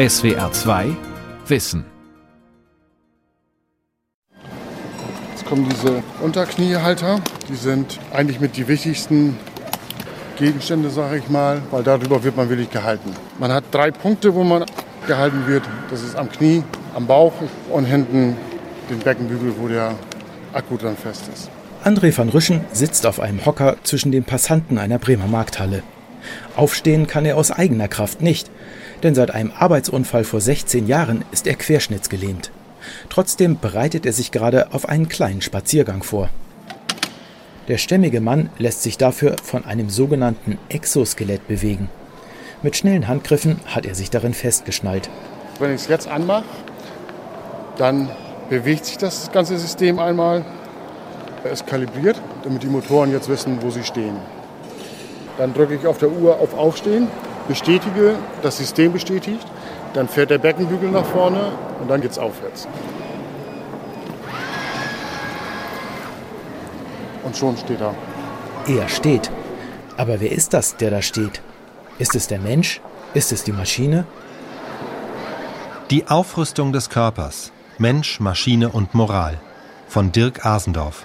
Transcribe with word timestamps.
SWR 0.00 0.50
2 0.50 0.96
Wissen. 1.46 1.84
Jetzt 5.30 5.44
kommen 5.44 5.68
diese 5.68 6.02
Unterkniehalter. 6.22 7.20
Die 7.50 7.54
sind 7.54 8.00
eigentlich 8.10 8.40
mit 8.40 8.56
die 8.56 8.66
wichtigsten 8.66 9.36
Gegenstände, 10.38 10.88
sage 10.88 11.18
ich 11.18 11.28
mal, 11.28 11.60
weil 11.70 11.82
darüber 11.82 12.24
wird 12.24 12.34
man 12.34 12.48
wirklich 12.48 12.70
gehalten. 12.70 13.14
Man 13.38 13.52
hat 13.52 13.64
drei 13.72 13.90
Punkte, 13.90 14.34
wo 14.34 14.42
man 14.42 14.64
gehalten 15.06 15.46
wird. 15.46 15.64
Das 15.90 16.02
ist 16.02 16.16
am 16.16 16.30
Knie, 16.30 16.62
am 16.94 17.06
Bauch 17.06 17.34
und 17.68 17.84
hinten 17.84 18.38
den 18.88 19.00
Beckenbügel, 19.00 19.52
wo 19.58 19.68
der 19.68 19.94
Akku 20.54 20.78
dran 20.78 20.96
fest 20.96 21.24
ist. 21.30 21.50
André 21.84 22.16
van 22.16 22.30
Rüschen 22.30 22.64
sitzt 22.72 23.04
auf 23.04 23.20
einem 23.20 23.44
Hocker 23.44 23.76
zwischen 23.82 24.12
den 24.12 24.24
Passanten 24.24 24.78
einer 24.78 24.98
Bremer 24.98 25.26
Markthalle. 25.26 25.82
Aufstehen 26.56 27.06
kann 27.06 27.26
er 27.26 27.36
aus 27.36 27.50
eigener 27.50 27.88
Kraft 27.88 28.22
nicht, 28.22 28.50
denn 29.02 29.14
seit 29.14 29.30
einem 29.30 29.52
Arbeitsunfall 29.56 30.24
vor 30.24 30.40
16 30.40 30.86
Jahren 30.86 31.24
ist 31.32 31.46
er 31.46 31.54
querschnittsgelähmt. 31.54 32.50
Trotzdem 33.08 33.58
bereitet 33.58 34.06
er 34.06 34.12
sich 34.12 34.30
gerade 34.30 34.72
auf 34.72 34.88
einen 34.88 35.08
kleinen 35.08 35.42
Spaziergang 35.42 36.02
vor. 36.02 36.28
Der 37.68 37.78
stämmige 37.78 38.20
Mann 38.20 38.50
lässt 38.58 38.82
sich 38.82 38.98
dafür 38.98 39.36
von 39.42 39.64
einem 39.64 39.90
sogenannten 39.90 40.58
Exoskelett 40.68 41.46
bewegen. 41.46 41.88
Mit 42.62 42.76
schnellen 42.76 43.08
Handgriffen 43.08 43.60
hat 43.66 43.86
er 43.86 43.94
sich 43.94 44.10
darin 44.10 44.34
festgeschnallt. 44.34 45.08
Wenn 45.58 45.74
ich 45.74 45.82
es 45.82 45.88
jetzt 45.88 46.08
anmache, 46.08 46.44
dann 47.76 48.10
bewegt 48.48 48.84
sich 48.84 48.98
das 48.98 49.30
ganze 49.32 49.58
System 49.58 49.98
einmal 49.98 50.44
ist 51.44 51.66
kalibriert, 51.66 52.20
damit 52.44 52.62
die 52.62 52.66
Motoren 52.66 53.12
jetzt 53.12 53.28
wissen, 53.28 53.62
wo 53.62 53.70
sie 53.70 53.82
stehen. 53.82 54.16
Dann 55.38 55.54
drücke 55.54 55.74
ich 55.74 55.86
auf 55.86 55.98
der 55.98 56.10
Uhr 56.10 56.38
auf 56.38 56.52
Aufstehen, 56.56 57.08
bestätige, 57.50 58.14
das 58.42 58.58
System 58.58 58.92
bestätigt, 58.92 59.44
dann 59.92 60.06
fährt 60.06 60.30
der 60.30 60.38
Beckenbügel 60.38 60.88
nach 60.88 61.04
vorne 61.04 61.50
und 61.80 61.90
dann 61.90 62.00
geht 62.00 62.12
es 62.12 62.18
aufwärts. 62.18 62.68
Und 67.24 67.36
schon 67.36 67.56
steht 67.56 67.80
er. 67.80 67.92
Er 68.68 68.88
steht. 68.88 69.32
Aber 69.96 70.20
wer 70.20 70.30
ist 70.30 70.54
das, 70.54 70.76
der 70.76 70.92
da 70.92 71.02
steht? 71.02 71.42
Ist 71.98 72.14
es 72.14 72.28
der 72.28 72.38
Mensch? 72.38 72.80
Ist 73.14 73.32
es 73.32 73.42
die 73.42 73.52
Maschine? 73.52 74.04
Die 75.90 76.06
Aufrüstung 76.06 76.72
des 76.72 76.88
Körpers. 76.88 77.50
Mensch, 77.78 78.20
Maschine 78.20 78.68
und 78.68 78.94
Moral. 78.94 79.40
Von 79.88 80.12
Dirk 80.12 80.46
Asendorf. 80.46 81.04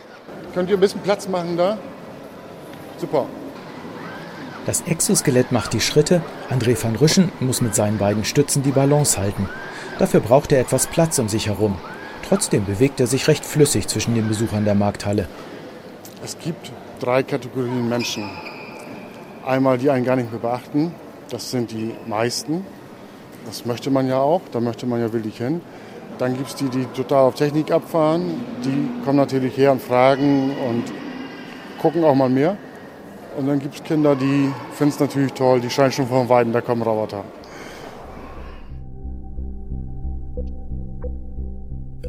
Könnt 0.53 0.69
ihr 0.69 0.77
ein 0.77 0.79
bisschen 0.79 1.01
Platz 1.01 1.27
machen 1.27 1.57
da? 1.57 1.79
Super. 2.99 3.25
Das 4.65 4.81
Exoskelett 4.81 5.51
macht 5.51 5.73
die 5.73 5.79
Schritte, 5.79 6.23
André 6.49 6.81
van 6.81 6.95
Rüschen 6.95 7.31
muss 7.39 7.61
mit 7.61 7.75
seinen 7.75 7.99
beiden 7.99 8.25
Stützen 8.25 8.63
die 8.63 8.71
Balance 8.71 9.19
halten. 9.19 9.47
Dafür 9.99 10.21
braucht 10.21 10.51
er 10.51 10.59
etwas 10.59 10.87
Platz 10.87 11.19
um 11.19 11.29
sich 11.29 11.47
herum. 11.47 11.77
Trotzdem 12.27 12.65
bewegt 12.65 12.99
er 12.99 13.05
sich 13.05 13.27
recht 13.27 13.45
flüssig 13.45 13.87
zwischen 13.87 14.15
den 14.15 14.27
Besuchern 14.27 14.65
der 14.65 14.73
Markthalle. 14.73 15.27
Es 16.23 16.39
gibt 16.39 16.71
drei 16.99 17.21
Kategorien 17.21 17.87
Menschen. 17.87 18.27
Einmal 19.45 19.77
die 19.77 19.91
einen 19.91 20.03
gar 20.03 20.15
nicht 20.15 20.31
mehr 20.31 20.39
beachten, 20.39 20.95
das 21.29 21.51
sind 21.51 21.69
die 21.69 21.93
meisten. 22.07 22.65
Das 23.45 23.67
möchte 23.67 23.91
man 23.91 24.07
ja 24.07 24.17
auch, 24.17 24.41
da 24.51 24.59
möchte 24.59 24.87
man 24.87 24.99
ja 24.99 25.13
wirklich 25.13 25.37
hin. 25.37 25.61
Dann 26.17 26.35
gibt 26.35 26.49
es 26.49 26.55
die, 26.55 26.69
die 26.69 26.85
total 26.85 27.25
auf 27.25 27.35
Technik 27.35 27.69
abfahren. 27.69 28.43
Die 28.63 29.03
kommen 29.05 29.17
natürlich 29.17 29.55
her 29.55 29.71
und 29.71 29.81
fragen 29.83 30.55
und 30.67 30.83
gucken 31.79 32.03
auch 32.03 32.15
mal 32.15 32.29
mehr. 32.29 32.57
Und 33.37 33.47
dann 33.47 33.59
gibt 33.59 33.75
es 33.75 33.83
Kinder, 33.83 34.15
die 34.15 34.49
finden 34.73 34.93
es 34.93 34.99
natürlich 34.99 35.33
toll, 35.33 35.59
die 35.59 35.69
scheinen 35.69 35.91
schon 35.91 36.07
von 36.07 36.29
Weiden, 36.29 36.53
da 36.53 36.61
kommen 36.61 36.81
Roboter. 36.81 37.23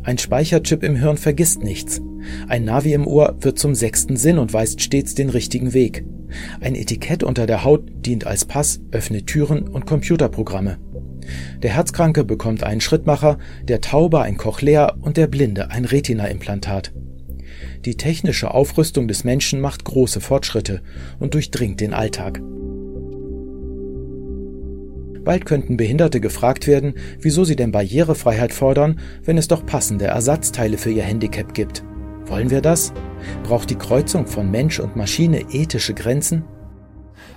Ein 0.04 0.18
Speicherchip 0.18 0.84
im 0.84 0.94
Hirn 0.94 1.16
vergisst 1.16 1.64
nichts. 1.64 2.00
Ein 2.48 2.64
Navi 2.64 2.92
im 2.92 3.08
Ohr 3.08 3.36
wird 3.40 3.58
zum 3.58 3.74
sechsten 3.74 4.16
Sinn 4.16 4.38
und 4.38 4.52
weist 4.52 4.80
stets 4.80 5.16
den 5.16 5.30
richtigen 5.30 5.74
Weg. 5.74 6.04
Ein 6.60 6.76
Etikett 6.76 7.24
unter 7.24 7.46
der 7.46 7.64
Haut 7.64 7.82
dient 8.06 8.24
als 8.24 8.44
Pass, 8.44 8.80
öffnet 8.92 9.26
Türen 9.26 9.66
und 9.66 9.84
Computerprogramme. 9.84 10.78
Der 11.60 11.70
Herzkranke 11.70 12.22
bekommt 12.22 12.62
einen 12.62 12.80
Schrittmacher, 12.80 13.38
der 13.64 13.80
Taube 13.80 14.20
ein 14.20 14.36
Cochlea 14.36 14.94
und 15.00 15.16
der 15.16 15.26
Blinde 15.26 15.72
ein 15.72 15.84
Retina-Implantat. 15.84 16.92
Die 17.86 17.96
technische 17.96 18.52
Aufrüstung 18.52 19.06
des 19.06 19.22
Menschen 19.22 19.60
macht 19.60 19.84
große 19.84 20.20
Fortschritte 20.20 20.82
und 21.20 21.34
durchdringt 21.34 21.80
den 21.80 21.94
Alltag. 21.94 22.42
Bald 25.24 25.46
könnten 25.46 25.76
Behinderte 25.76 26.20
gefragt 26.20 26.66
werden, 26.66 26.94
wieso 27.20 27.44
sie 27.44 27.54
denn 27.54 27.70
Barrierefreiheit 27.70 28.52
fordern, 28.52 28.98
wenn 29.22 29.38
es 29.38 29.46
doch 29.46 29.64
passende 29.64 30.06
Ersatzteile 30.06 30.78
für 30.78 30.90
ihr 30.90 31.04
Handicap 31.04 31.54
gibt. 31.54 31.84
Wollen 32.24 32.50
wir 32.50 32.60
das? 32.60 32.92
Braucht 33.44 33.70
die 33.70 33.76
Kreuzung 33.76 34.26
von 34.26 34.50
Mensch 34.50 34.80
und 34.80 34.96
Maschine 34.96 35.42
ethische 35.52 35.94
Grenzen? 35.94 36.44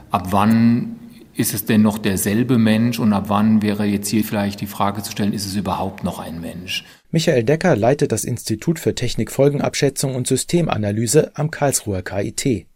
Ab 0.10 0.30
wann 0.32 0.96
ist 1.36 1.54
es 1.54 1.66
denn 1.66 1.84
noch 1.84 2.00
derselbe 2.00 2.58
Mensch 2.58 2.98
und 2.98 3.14
ab 3.14 3.26
wann 3.28 3.62
wäre 3.62 3.86
jetzt 3.86 4.08
hier 4.08 4.24
vielleicht 4.24 4.62
die 4.62 4.66
Frage 4.66 5.04
zu 5.04 5.12
stellen, 5.12 5.34
ist 5.34 5.46
es 5.46 5.56
überhaupt 5.56 6.04
noch 6.04 6.18
ein 6.18 6.42
Mensch? 6.42 6.86
Michael 7.12 7.44
Decker 7.44 7.76
leitet 7.76 8.12
das 8.12 8.24
Institut 8.24 8.78
für 8.78 8.94
Technikfolgenabschätzung 8.94 10.14
und 10.14 10.28
Systemanalyse 10.28 11.32
am 11.34 11.50
Karlsruher 11.50 12.04
KIT. 12.04 12.68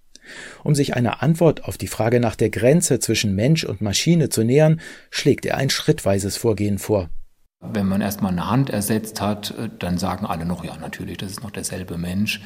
Um 0.63 0.73
sich 0.73 0.95
eine 0.95 1.21
Antwort 1.21 1.65
auf 1.65 1.77
die 1.77 1.87
Frage 1.87 2.19
nach 2.19 2.35
der 2.35 2.49
Grenze 2.49 2.99
zwischen 2.99 3.35
Mensch 3.35 3.63
und 3.63 3.81
Maschine 3.81 4.29
zu 4.29 4.43
nähern, 4.43 4.81
schlägt 5.11 5.45
er 5.45 5.57
ein 5.57 5.69
schrittweises 5.69 6.35
Vorgehen 6.35 6.79
vor. 6.79 7.09
Wenn 7.61 7.87
man 7.87 8.01
erstmal 8.01 8.31
eine 8.31 8.49
Hand 8.49 8.71
ersetzt 8.71 9.21
hat, 9.21 9.53
dann 9.77 9.99
sagen 9.99 10.25
alle 10.25 10.45
noch, 10.45 10.65
ja, 10.65 10.75
natürlich, 10.77 11.17
das 11.17 11.31
ist 11.31 11.43
noch 11.43 11.51
derselbe 11.51 11.99
Mensch. 11.99 12.41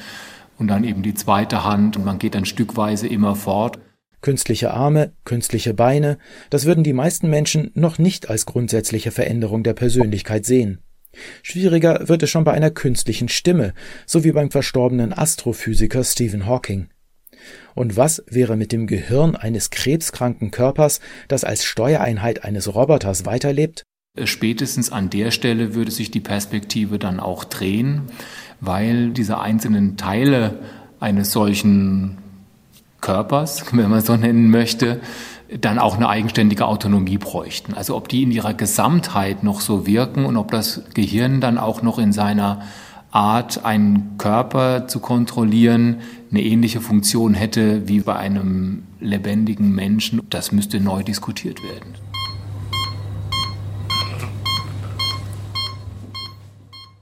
Und 0.58 0.68
dann 0.68 0.84
eben 0.84 1.02
die 1.02 1.14
zweite 1.14 1.64
Hand 1.64 1.96
und 1.96 2.04
man 2.04 2.18
geht 2.18 2.34
dann 2.34 2.44
stückweise 2.44 3.08
immer 3.08 3.34
fort. 3.34 3.78
Künstliche 4.20 4.74
Arme, 4.74 5.12
künstliche 5.24 5.72
Beine, 5.72 6.18
das 6.50 6.66
würden 6.66 6.84
die 6.84 6.92
meisten 6.92 7.30
Menschen 7.30 7.70
noch 7.74 7.98
nicht 7.98 8.28
als 8.28 8.44
grundsätzliche 8.44 9.10
Veränderung 9.10 9.62
der 9.62 9.74
Persönlichkeit 9.74 10.44
sehen. 10.44 10.80
Schwieriger 11.42 12.08
wird 12.08 12.22
es 12.22 12.30
schon 12.30 12.44
bei 12.44 12.52
einer 12.52 12.70
künstlichen 12.70 13.28
Stimme, 13.28 13.74
so 14.06 14.24
wie 14.24 14.32
beim 14.32 14.50
verstorbenen 14.50 15.12
Astrophysiker 15.12 16.04
Stephen 16.04 16.46
Hawking. 16.46 16.88
Und 17.74 17.96
was 17.96 18.22
wäre 18.26 18.56
mit 18.56 18.72
dem 18.72 18.86
Gehirn 18.86 19.36
eines 19.36 19.70
krebskranken 19.70 20.50
Körpers, 20.50 21.00
das 21.28 21.44
als 21.44 21.64
Steuereinheit 21.64 22.44
eines 22.44 22.74
Roboters 22.74 23.24
weiterlebt? 23.24 23.84
Spätestens 24.24 24.90
an 24.90 25.10
der 25.10 25.30
Stelle 25.30 25.74
würde 25.74 25.90
sich 25.90 26.10
die 26.10 26.20
Perspektive 26.20 26.98
dann 26.98 27.20
auch 27.20 27.44
drehen, 27.44 28.02
weil 28.60 29.10
diese 29.10 29.38
einzelnen 29.38 29.96
Teile 29.96 30.58
eines 30.98 31.30
solchen 31.30 32.18
Körpers, 33.00 33.64
wenn 33.72 33.90
man 33.90 34.00
so 34.00 34.16
nennen 34.16 34.50
möchte, 34.50 35.00
dann 35.56 35.78
auch 35.78 35.96
eine 35.96 36.08
eigenständige 36.08 36.66
Autonomie 36.66 37.18
bräuchten. 37.18 37.74
Also 37.74 37.96
ob 37.96 38.08
die 38.08 38.22
in 38.22 38.30
ihrer 38.30 38.54
Gesamtheit 38.54 39.42
noch 39.42 39.60
so 39.60 39.86
wirken 39.86 40.26
und 40.26 40.36
ob 40.36 40.50
das 40.50 40.82
Gehirn 40.94 41.40
dann 41.40 41.58
auch 41.58 41.82
noch 41.82 41.98
in 41.98 42.12
seiner 42.12 42.62
Art, 43.10 43.64
einen 43.64 44.18
Körper 44.18 44.86
zu 44.86 45.00
kontrollieren, 45.00 46.00
eine 46.30 46.42
ähnliche 46.42 46.82
Funktion 46.82 47.32
hätte 47.32 47.88
wie 47.88 48.00
bei 48.00 48.16
einem 48.16 48.82
lebendigen 49.00 49.74
Menschen, 49.74 50.20
das 50.28 50.52
müsste 50.52 50.80
neu 50.80 51.02
diskutiert 51.02 51.62
werden. 51.62 51.94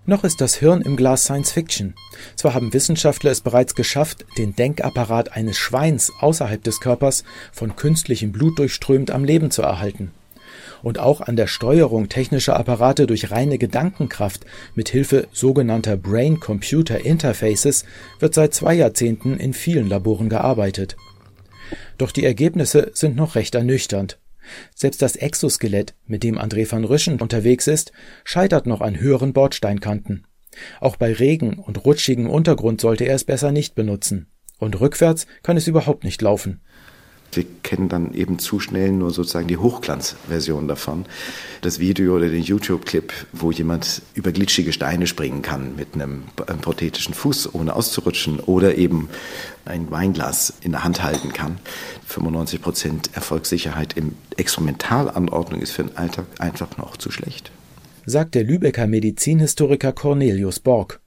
Noch 0.08 0.22
ist 0.22 0.40
das 0.40 0.54
Hirn 0.54 0.82
im 0.82 0.96
Glas 0.96 1.24
Science 1.24 1.50
Fiction. 1.50 1.94
Zwar 2.36 2.52
haben 2.52 2.72
Wissenschaftler 2.72 3.30
es 3.30 3.40
bereits 3.40 3.74
geschafft, 3.74 4.26
den 4.36 4.54
Denkapparat 4.54 5.32
eines 5.32 5.56
Schweins 5.56 6.12
außerhalb 6.20 6.62
des 6.62 6.80
Körpers 6.80 7.24
von 7.50 7.76
künstlichem 7.76 8.30
Blut 8.30 8.58
durchströmt 8.58 9.10
am 9.10 9.24
Leben 9.24 9.50
zu 9.50 9.62
erhalten. 9.62 10.12
Und 10.82 10.98
auch 10.98 11.22
an 11.22 11.36
der 11.36 11.46
Steuerung 11.46 12.08
technischer 12.08 12.56
Apparate 12.56 13.06
durch 13.06 13.30
reine 13.30 13.58
Gedankenkraft 13.58 14.44
mit 14.74 14.90
Hilfe 14.90 15.28
sogenannter 15.32 15.96
Brain-Computer 15.96 17.04
Interfaces 17.04 17.84
wird 18.20 18.34
seit 18.34 18.54
zwei 18.54 18.74
Jahrzehnten 18.74 19.38
in 19.38 19.54
vielen 19.54 19.88
Laboren 19.88 20.28
gearbeitet. 20.28 20.96
Doch 21.98 22.12
die 22.12 22.24
Ergebnisse 22.24 22.90
sind 22.94 23.16
noch 23.16 23.34
recht 23.34 23.54
ernüchternd. 23.54 24.18
Selbst 24.74 25.02
das 25.02 25.16
Exoskelett, 25.16 25.94
mit 26.06 26.22
dem 26.22 26.38
André 26.38 26.70
van 26.70 26.84
Rüschen 26.84 27.20
unterwegs 27.20 27.66
ist, 27.66 27.92
scheitert 28.22 28.66
noch 28.66 28.80
an 28.80 29.00
höheren 29.00 29.32
Bordsteinkanten. 29.32 30.26
Auch 30.80 30.96
bei 30.96 31.12
Regen 31.12 31.58
und 31.58 31.84
rutschigem 31.84 32.28
Untergrund 32.28 32.80
sollte 32.80 33.04
er 33.04 33.14
es 33.14 33.24
besser 33.24 33.52
nicht 33.52 33.74
benutzen. 33.74 34.26
Und 34.58 34.80
rückwärts 34.80 35.26
kann 35.42 35.56
es 35.56 35.66
überhaupt 35.66 36.04
nicht 36.04 36.22
laufen. 36.22 36.60
Wir 37.32 37.44
kennen 37.62 37.88
dann 37.88 38.14
eben 38.14 38.38
zu 38.38 38.60
schnell 38.60 38.92
nur 38.92 39.10
sozusagen 39.10 39.48
die 39.48 39.58
Hochglanzversion 39.58 40.68
davon. 40.68 41.04
Das 41.60 41.78
Video 41.78 42.16
oder 42.16 42.28
den 42.28 42.42
YouTube-Clip, 42.42 43.12
wo 43.32 43.50
jemand 43.50 44.00
über 44.14 44.32
glitschige 44.32 44.72
Steine 44.72 45.06
springen 45.06 45.42
kann 45.42 45.76
mit 45.76 45.94
einem, 45.94 46.24
prothetischen 46.62 47.14
Fuß, 47.14 47.54
ohne 47.54 47.74
auszurutschen 47.74 48.40
oder 48.40 48.76
eben 48.76 49.10
ein 49.64 49.90
Weinglas 49.90 50.54
in 50.62 50.72
der 50.72 50.84
Hand 50.84 51.02
halten 51.02 51.32
kann. 51.32 51.58
95 52.06 52.62
Prozent 52.62 53.10
Erfolgssicherheit 53.14 53.92
in 53.94 54.16
Experimentalanordnung 54.36 55.60
ist 55.60 55.72
für 55.72 55.84
den 55.84 55.96
Alltag 55.96 56.26
einfach 56.38 56.78
noch 56.78 56.96
zu 56.96 57.10
schlecht. 57.10 57.50
Sagt 58.08 58.36
der 58.36 58.44
Lübecker 58.44 58.86
Medizinhistoriker 58.86 59.92
Cornelius 59.92 60.60
Borg. 60.60 61.00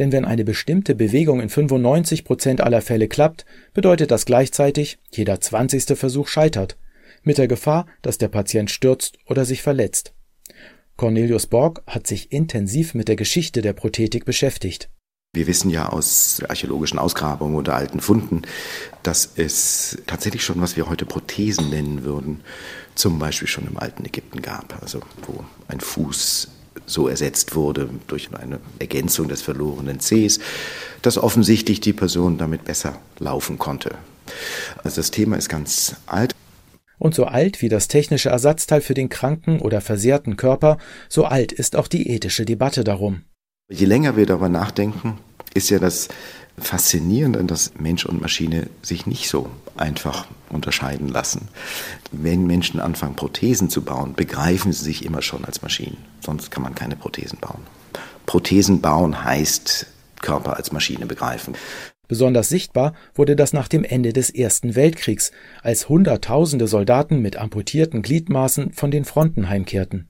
Denn 0.00 0.10
wenn 0.10 0.24
eine 0.24 0.44
bestimmte 0.44 0.96
Bewegung 0.96 1.40
in 1.40 1.48
95 1.48 2.24
Prozent 2.24 2.60
aller 2.60 2.82
Fälle 2.82 3.06
klappt, 3.06 3.46
bedeutet 3.72 4.10
das 4.10 4.26
gleichzeitig, 4.26 4.98
jeder 5.12 5.40
zwanzigste 5.40 5.94
Versuch 5.94 6.26
scheitert, 6.26 6.76
mit 7.22 7.38
der 7.38 7.46
Gefahr, 7.46 7.86
dass 8.02 8.18
der 8.18 8.26
Patient 8.26 8.68
stürzt 8.72 9.16
oder 9.26 9.44
sich 9.44 9.62
verletzt. 9.62 10.12
Cornelius 10.96 11.46
Borg 11.46 11.82
hat 11.86 12.08
sich 12.08 12.32
intensiv 12.32 12.94
mit 12.94 13.06
der 13.06 13.16
Geschichte 13.16 13.62
der 13.62 13.72
Prothetik 13.72 14.24
beschäftigt. 14.24 14.90
Wir 15.34 15.48
wissen 15.48 15.68
ja 15.68 15.88
aus 15.88 16.40
archäologischen 16.48 16.98
Ausgrabungen 16.98 17.56
oder 17.56 17.74
alten 17.74 18.00
Funden, 18.00 18.42
dass 19.02 19.30
es 19.34 19.98
tatsächlich 20.06 20.44
schon, 20.44 20.60
was 20.60 20.76
wir 20.76 20.88
heute 20.88 21.06
Prothesen 21.06 21.70
nennen 21.70 22.04
würden, 22.04 22.40
zum 22.94 23.18
Beispiel 23.18 23.48
schon 23.48 23.66
im 23.66 23.76
alten 23.76 24.04
Ägypten 24.04 24.42
gab. 24.42 24.80
Also 24.80 25.00
wo 25.26 25.44
ein 25.66 25.80
Fuß 25.80 26.48
so 26.86 27.08
ersetzt 27.08 27.56
wurde 27.56 27.90
durch 28.06 28.28
eine 28.32 28.60
Ergänzung 28.78 29.26
des 29.26 29.42
verlorenen 29.42 29.98
Cs, 29.98 30.38
dass 31.02 31.18
offensichtlich 31.18 31.80
die 31.80 31.92
Person 31.92 32.38
damit 32.38 32.64
besser 32.64 32.98
laufen 33.18 33.58
konnte. 33.58 33.96
Also 34.84 34.96
das 34.96 35.10
Thema 35.10 35.36
ist 35.36 35.48
ganz 35.48 35.96
alt. 36.06 36.34
Und 36.98 37.16
so 37.16 37.24
alt 37.24 37.60
wie 37.60 37.68
das 37.68 37.88
technische 37.88 38.28
Ersatzteil 38.28 38.80
für 38.80 38.94
den 38.94 39.08
kranken 39.08 39.60
oder 39.60 39.80
versehrten 39.80 40.36
Körper, 40.36 40.78
so 41.08 41.24
alt 41.24 41.50
ist 41.50 41.74
auch 41.74 41.88
die 41.88 42.08
ethische 42.08 42.44
Debatte 42.44 42.84
darum. 42.84 43.22
Je 43.70 43.86
länger 43.86 44.14
wir 44.16 44.26
darüber 44.26 44.50
nachdenken, 44.50 45.18
ist 45.54 45.70
ja 45.70 45.78
das 45.78 46.08
Faszinierende, 46.58 47.42
dass 47.44 47.72
Mensch 47.78 48.04
und 48.04 48.20
Maschine 48.20 48.68
sich 48.82 49.06
nicht 49.06 49.28
so 49.28 49.48
einfach 49.74 50.26
unterscheiden 50.50 51.08
lassen. 51.08 51.48
Wenn 52.12 52.46
Menschen 52.46 52.78
anfangen, 52.78 53.16
Prothesen 53.16 53.70
zu 53.70 53.82
bauen, 53.82 54.14
begreifen 54.14 54.72
sie 54.72 54.84
sich 54.84 55.04
immer 55.04 55.22
schon 55.22 55.46
als 55.46 55.62
Maschinen. 55.62 55.96
Sonst 56.20 56.50
kann 56.50 56.62
man 56.62 56.74
keine 56.74 56.94
Prothesen 56.94 57.38
bauen. 57.40 57.62
Prothesen 58.26 58.82
bauen 58.82 59.24
heißt 59.24 59.86
Körper 60.20 60.56
als 60.56 60.70
Maschine 60.70 61.06
begreifen. 61.06 61.54
Besonders 62.06 62.50
sichtbar 62.50 62.92
wurde 63.14 63.34
das 63.34 63.54
nach 63.54 63.68
dem 63.68 63.82
Ende 63.82 64.12
des 64.12 64.28
Ersten 64.28 64.74
Weltkriegs, 64.74 65.32
als 65.62 65.88
Hunderttausende 65.88 66.68
Soldaten 66.68 67.20
mit 67.20 67.36
amputierten 67.36 68.02
Gliedmaßen 68.02 68.72
von 68.74 68.90
den 68.90 69.06
Fronten 69.06 69.48
heimkehrten. 69.48 70.08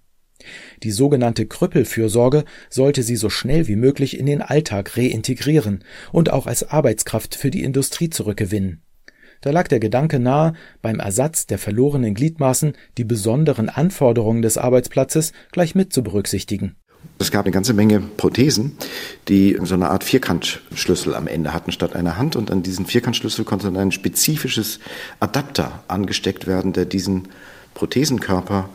Die 0.82 0.90
sogenannte 0.90 1.46
Krüppelfürsorge 1.46 2.44
sollte 2.70 3.02
sie 3.02 3.16
so 3.16 3.30
schnell 3.30 3.68
wie 3.68 3.76
möglich 3.76 4.18
in 4.18 4.26
den 4.26 4.42
Alltag 4.42 4.96
reintegrieren 4.96 5.84
und 6.12 6.30
auch 6.30 6.46
als 6.46 6.68
Arbeitskraft 6.68 7.34
für 7.34 7.50
die 7.50 7.62
Industrie 7.62 8.10
zurückgewinnen. 8.10 8.82
Da 9.40 9.50
lag 9.50 9.68
der 9.68 9.80
Gedanke 9.80 10.18
nahe, 10.18 10.54
beim 10.80 11.00
Ersatz 11.00 11.46
der 11.46 11.58
verlorenen 11.58 12.14
Gliedmaßen 12.14 12.72
die 12.96 13.04
besonderen 13.04 13.68
Anforderungen 13.68 14.40
des 14.40 14.56
Arbeitsplatzes 14.56 15.32
gleich 15.52 15.74
mit 15.74 15.92
zu 15.92 16.02
berücksichtigen. 16.02 16.76
Es 17.18 17.30
gab 17.30 17.44
eine 17.44 17.52
ganze 17.52 17.74
Menge 17.74 18.00
Prothesen, 18.00 18.76
die 19.28 19.58
so 19.62 19.74
eine 19.74 19.90
Art 19.90 20.04
Vierkantschlüssel 20.04 21.14
am 21.14 21.26
Ende 21.26 21.52
hatten 21.52 21.72
statt 21.72 21.94
einer 21.94 22.16
Hand. 22.16 22.36
Und 22.36 22.50
an 22.50 22.62
diesen 22.62 22.86
Vierkantschlüssel 22.86 23.44
konnte 23.44 23.66
dann 23.66 23.76
ein 23.76 23.92
spezifisches 23.92 24.80
Adapter 25.20 25.84
angesteckt 25.88 26.46
werden, 26.46 26.72
der 26.72 26.86
diesen 26.86 27.28
Prothesenkörper 27.74 28.68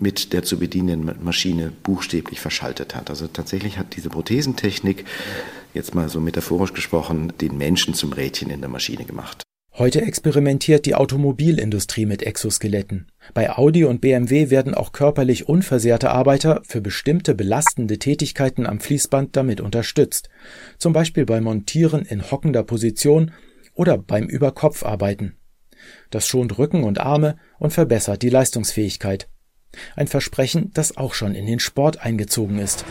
mit 0.00 0.32
der 0.32 0.42
zu 0.42 0.58
bedienenden 0.58 1.24
Maschine 1.24 1.72
buchstäblich 1.82 2.40
verschaltet 2.40 2.94
hat. 2.94 3.10
Also 3.10 3.26
tatsächlich 3.26 3.78
hat 3.78 3.96
diese 3.96 4.08
Prothesentechnik, 4.08 5.04
jetzt 5.74 5.94
mal 5.94 6.08
so 6.08 6.20
metaphorisch 6.20 6.72
gesprochen, 6.72 7.32
den 7.40 7.56
Menschen 7.56 7.94
zum 7.94 8.12
Rädchen 8.12 8.50
in 8.50 8.60
der 8.60 8.70
Maschine 8.70 9.04
gemacht. 9.04 9.42
Heute 9.72 10.02
experimentiert 10.02 10.84
die 10.84 10.96
Automobilindustrie 10.96 12.04
mit 12.04 12.22
Exoskeletten. 12.22 13.06
Bei 13.34 13.56
Audi 13.56 13.84
und 13.84 14.00
BMW 14.00 14.50
werden 14.50 14.74
auch 14.74 14.92
körperlich 14.92 15.48
unversehrte 15.48 16.10
Arbeiter 16.10 16.60
für 16.66 16.80
bestimmte 16.80 17.34
belastende 17.34 17.98
Tätigkeiten 17.98 18.66
am 18.66 18.80
Fließband 18.80 19.36
damit 19.36 19.60
unterstützt, 19.60 20.28
zum 20.76 20.92
Beispiel 20.92 21.24
beim 21.24 21.44
Montieren 21.44 22.04
in 22.04 22.30
hockender 22.30 22.64
Position 22.64 23.30
oder 23.74 23.96
beim 23.96 24.26
Überkopfarbeiten. 24.26 25.36
Das 26.10 26.26
schont 26.26 26.58
Rücken 26.58 26.82
und 26.82 27.00
Arme 27.00 27.36
und 27.58 27.72
verbessert 27.72 28.22
die 28.22 28.28
Leistungsfähigkeit. 28.28 29.28
Ein 29.96 30.06
Versprechen, 30.08 30.70
das 30.74 30.96
auch 30.96 31.14
schon 31.14 31.34
in 31.34 31.46
den 31.46 31.60
Sport 31.60 32.00
eingezogen 32.00 32.58
ist. 32.58 32.84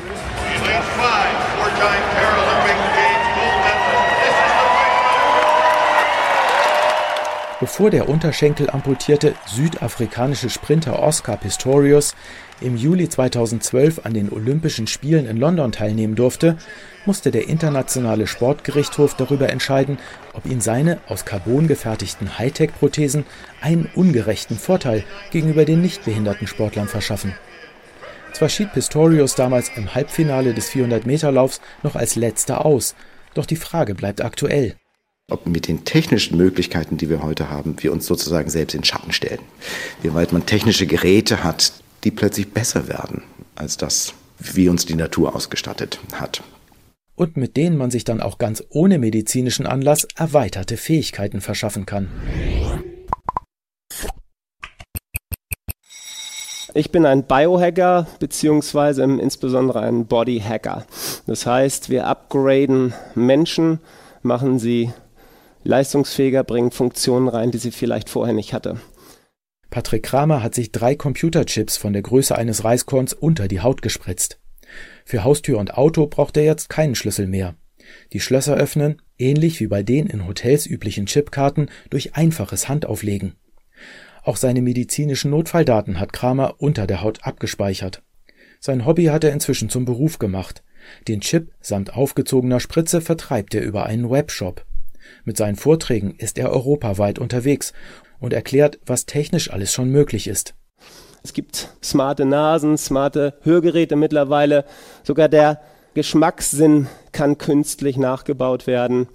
Bevor 7.60 7.90
der 7.90 8.08
Unterschenkel 8.08 8.70
amputierte 8.70 9.36
südafrikanische 9.46 10.50
Sprinter 10.50 10.98
Oscar 11.00 11.36
Pistorius 11.36 12.16
im 12.62 12.78
Juli 12.78 13.10
2012 13.10 14.06
an 14.06 14.14
den 14.14 14.32
Olympischen 14.32 14.88
Spielen 14.88 15.26
in 15.26 15.36
London 15.36 15.74
teilnehmen 15.74 16.16
durfte, 16.16 16.58
musste 17.06 17.32
der 17.32 17.50
Internationale 17.50 18.28
Sportgerichtshof 18.28 19.16
darüber 19.16 19.50
entscheiden, 19.50 19.98
ob 20.34 20.46
ihn 20.46 20.62
seine 20.62 21.00
aus 21.10 21.26
Carbon 21.26 21.68
gefertigten 21.68 22.40
Hightech-Prothesen 22.40 23.26
einen 23.60 23.90
ungerechten 23.94 24.58
Vorteil 24.58 25.04
gegenüber 25.32 25.66
den 25.66 25.82
nicht 25.82 26.06
behinderten 26.06 26.48
Sportlern 26.48 26.88
verschaffen. 26.88 27.36
Zwar 28.32 28.48
schied 28.48 28.72
Pistorius 28.72 29.36
damals 29.36 29.70
im 29.76 29.94
Halbfinale 29.94 30.54
des 30.54 30.72
400-Meter-Laufs 30.72 31.60
noch 31.84 31.98
als 31.98 32.16
letzter 32.16 32.66
aus, 32.66 32.96
doch 33.34 33.46
die 33.46 33.58
Frage 33.58 33.96
bleibt 33.96 34.22
aktuell 34.22 34.78
ob 35.30 35.48
mit 35.48 35.68
den 35.68 35.86
technischen 35.86 36.38
Möglichkeiten, 36.38 36.98
die 36.98 37.10
wir 37.10 37.24
heute 37.24 37.50
haben, 37.50 37.76
wir 37.80 37.92
uns 37.92 38.06
sozusagen 38.06 38.50
selbst 38.50 38.76
in 38.76 38.84
Schatten 38.84 39.12
stellen. 39.12 39.42
Wie 40.02 40.14
weit 40.14 40.32
man 40.32 40.46
technische 40.46 40.88
Geräte 40.88 41.44
hat, 41.44 41.74
die 42.04 42.12
plötzlich 42.12 42.52
besser 42.52 42.88
werden 42.88 43.24
als 43.56 43.78
das, 43.78 44.14
wie 44.40 44.70
uns 44.70 44.86
die 44.86 44.96
Natur 44.96 45.36
ausgestattet 45.36 46.00
hat. 46.14 46.42
Und 47.16 47.36
mit 47.36 47.58
denen 47.58 47.78
man 47.78 47.92
sich 47.92 48.06
dann 48.06 48.22
auch 48.22 48.38
ganz 48.38 48.64
ohne 48.70 48.98
medizinischen 48.98 49.68
Anlass 49.68 50.08
erweiterte 50.16 50.78
Fähigkeiten 50.78 51.42
verschaffen 51.42 51.86
kann. 51.86 52.08
Ich 56.74 56.92
bin 56.92 57.06
ein 57.06 57.24
Biohacker 57.24 58.08
beziehungsweise 58.20 59.04
insbesondere 59.04 59.82
ein 59.82 60.06
Bodyhacker. 60.06 60.86
Das 61.26 61.46
heißt, 61.46 61.90
wir 61.90 62.06
upgraden 62.06 62.94
Menschen, 63.16 63.80
machen 64.22 64.60
sie 64.60 64.92
leistungsfähiger, 65.64 66.44
bringen 66.44 66.72
Funktionen 66.72 67.28
rein, 67.28 67.52
die 67.52 67.58
sie 67.58 67.72
vielleicht 67.72 68.10
vorher 68.10 68.34
nicht 68.34 68.54
hatte. 68.54 68.80
Patrick 69.70 70.04
Kramer 70.04 70.42
hat 70.42 70.56
sich 70.56 70.72
drei 70.72 70.96
Computerchips 70.96 71.78
von 71.78 71.94
der 71.94 72.02
Größe 72.02 72.36
eines 72.36 72.64
Reiskorns 72.64 73.14
unter 73.14 73.48
die 73.48 73.62
Haut 73.62 73.82
gespritzt. 73.82 74.40
Für 75.06 75.24
Haustür 75.24 75.60
und 75.60 75.76
Auto 75.76 76.08
braucht 76.08 76.38
er 76.38 76.44
jetzt 76.44 76.70
keinen 76.70 76.96
Schlüssel 76.96 77.28
mehr. 77.28 77.56
Die 78.14 78.20
Schlösser 78.20 78.56
öffnen, 78.56 79.02
ähnlich 79.18 79.60
wie 79.60 79.68
bei 79.68 79.84
den 79.84 80.08
in 80.08 80.28
Hotels 80.28 80.66
üblichen 80.66 81.06
Chipkarten, 81.06 81.70
durch 81.90 82.16
einfaches 82.16 82.68
Handauflegen. 82.68 83.36
Auch 84.24 84.38
seine 84.38 84.62
medizinischen 84.62 85.32
Notfalldaten 85.32 86.00
hat 86.00 86.14
Kramer 86.14 86.56
unter 86.58 86.88
der 86.88 87.02
Haut 87.02 87.24
abgespeichert. 87.24 88.04
Sein 88.60 88.86
Hobby 88.86 89.06
hat 89.06 89.24
er 89.24 89.32
inzwischen 89.32 89.70
zum 89.70 89.86
Beruf 89.86 90.20
gemacht. 90.20 90.64
Den 91.08 91.22
Chip 91.22 91.52
samt 91.62 91.94
aufgezogener 91.94 92.60
Spritze 92.60 93.02
vertreibt 93.02 93.56
er 93.56 93.64
über 93.64 93.86
einen 93.86 94.10
Webshop. 94.10 94.66
Mit 95.24 95.38
seinen 95.38 95.56
Vorträgen 95.56 96.16
ist 96.18 96.38
er 96.38 96.52
europaweit 96.52 97.20
unterwegs 97.20 97.74
und 98.20 98.34
erklärt, 98.34 98.80
was 98.86 99.06
technisch 99.06 99.52
alles 99.52 99.74
schon 99.74 99.90
möglich 99.90 100.28
ist. 100.28 100.56
Es 101.24 101.34
gibt 101.34 101.70
smarte 101.84 102.26
Nasen, 102.26 102.78
smarte 102.78 103.34
Hörgeräte 103.42 103.96
mittlerweile. 103.96 104.66
Sogar 105.04 105.28
der 105.28 105.62
Geschmackssinn 105.94 106.88
kann 107.12 107.38
künstlich 107.38 107.98
nachgebaut 107.98 108.68
werden. 108.68 109.08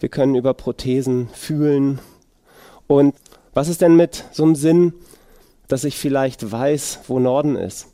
Wir 0.00 0.08
können 0.08 0.34
über 0.34 0.54
Prothesen 0.54 1.28
fühlen. 1.28 2.00
Und 2.86 3.14
was 3.52 3.68
ist 3.68 3.80
denn 3.80 3.96
mit 3.96 4.24
so 4.32 4.42
einem 4.42 4.54
Sinn, 4.54 4.94
dass 5.68 5.84
ich 5.84 5.96
vielleicht 5.96 6.50
weiß, 6.50 7.00
wo 7.06 7.18
Norden 7.20 7.54
ist? 7.56 7.88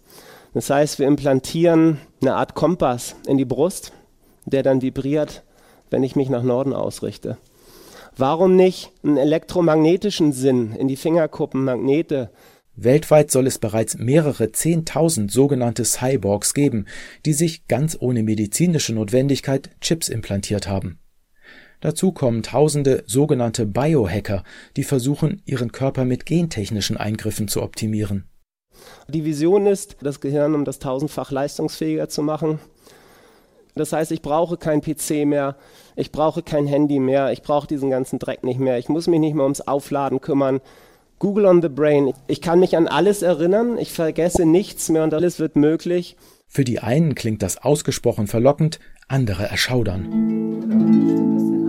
Das 0.54 0.70
heißt, 0.70 0.98
wir 0.98 1.06
implantieren 1.06 1.98
eine 2.22 2.36
Art 2.36 2.54
Kompass 2.54 3.16
in 3.26 3.36
die 3.36 3.44
Brust, 3.44 3.92
der 4.46 4.62
dann 4.62 4.80
vibriert 4.80 5.42
wenn 5.90 6.02
ich 6.02 6.16
mich 6.16 6.28
nach 6.28 6.42
Norden 6.42 6.72
ausrichte? 6.72 7.38
Warum 8.16 8.56
nicht 8.56 8.92
einen 9.02 9.18
elektromagnetischen 9.18 10.32
Sinn 10.32 10.72
in 10.72 10.88
die 10.88 10.96
Fingerkuppen, 10.96 11.64
Magnete? 11.64 12.30
Weltweit 12.74 13.30
soll 13.30 13.46
es 13.46 13.58
bereits 13.58 13.96
mehrere 13.96 14.52
Zehntausend 14.52 15.30
sogenannte 15.30 15.84
Cyborgs 15.84 16.52
geben, 16.52 16.86
die 17.24 17.32
sich 17.32 17.68
ganz 17.68 17.96
ohne 17.98 18.22
medizinische 18.22 18.94
Notwendigkeit 18.94 19.70
Chips 19.80 20.08
implantiert 20.08 20.68
haben. 20.68 20.98
Dazu 21.80 22.12
kommen 22.12 22.42
tausende 22.42 23.04
sogenannte 23.06 23.66
Biohacker, 23.66 24.44
die 24.76 24.84
versuchen, 24.84 25.42
ihren 25.44 25.72
Körper 25.72 26.04
mit 26.04 26.26
gentechnischen 26.26 26.96
Eingriffen 26.96 27.48
zu 27.48 27.62
optimieren. 27.62 28.24
Die 29.08 29.24
Vision 29.24 29.66
ist, 29.66 29.96
das 30.02 30.20
Gehirn 30.20 30.54
um 30.54 30.64
das 30.64 30.78
tausendfach 30.78 31.30
leistungsfähiger 31.30 32.08
zu 32.08 32.22
machen. 32.22 32.58
Das 33.76 33.92
heißt, 33.92 34.10
ich 34.10 34.22
brauche 34.22 34.56
kein 34.56 34.80
PC 34.80 35.26
mehr, 35.26 35.54
ich 35.96 36.10
brauche 36.10 36.42
kein 36.42 36.66
Handy 36.66 36.98
mehr, 36.98 37.30
ich 37.32 37.42
brauche 37.42 37.66
diesen 37.66 37.90
ganzen 37.90 38.18
Dreck 38.18 38.42
nicht 38.42 38.58
mehr, 38.58 38.78
ich 38.78 38.88
muss 38.88 39.06
mich 39.06 39.20
nicht 39.20 39.34
mehr 39.34 39.44
ums 39.44 39.60
Aufladen 39.60 40.22
kümmern. 40.22 40.60
Google 41.18 41.46
on 41.46 41.62
the 41.62 41.68
Brain, 41.68 42.12
ich 42.26 42.40
kann 42.40 42.58
mich 42.58 42.76
an 42.76 42.88
alles 42.88 43.22
erinnern, 43.22 43.76
ich 43.78 43.92
vergesse 43.92 44.46
nichts 44.46 44.88
mehr 44.88 45.04
und 45.04 45.12
alles 45.12 45.38
wird 45.38 45.56
möglich. 45.56 46.16
Für 46.48 46.64
die 46.64 46.80
einen 46.80 47.14
klingt 47.14 47.42
das 47.42 47.58
ausgesprochen 47.58 48.26
verlockend, 48.26 48.80
andere 49.08 49.44
erschaudern. 49.44 51.65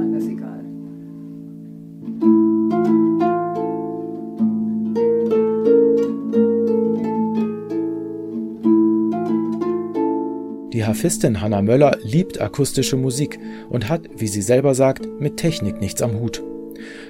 Die 10.77 10.85
Harfistin 10.85 11.41
Hanna 11.41 11.63
Möller 11.63 11.97
liebt 12.03 12.39
akustische 12.39 12.97
Musik 12.97 13.39
und 13.71 13.89
hat, 13.89 14.01
wie 14.15 14.27
sie 14.27 14.43
selber 14.43 14.75
sagt, 14.75 15.07
mit 15.19 15.37
Technik 15.37 15.81
nichts 15.81 16.03
am 16.03 16.19
Hut. 16.19 16.43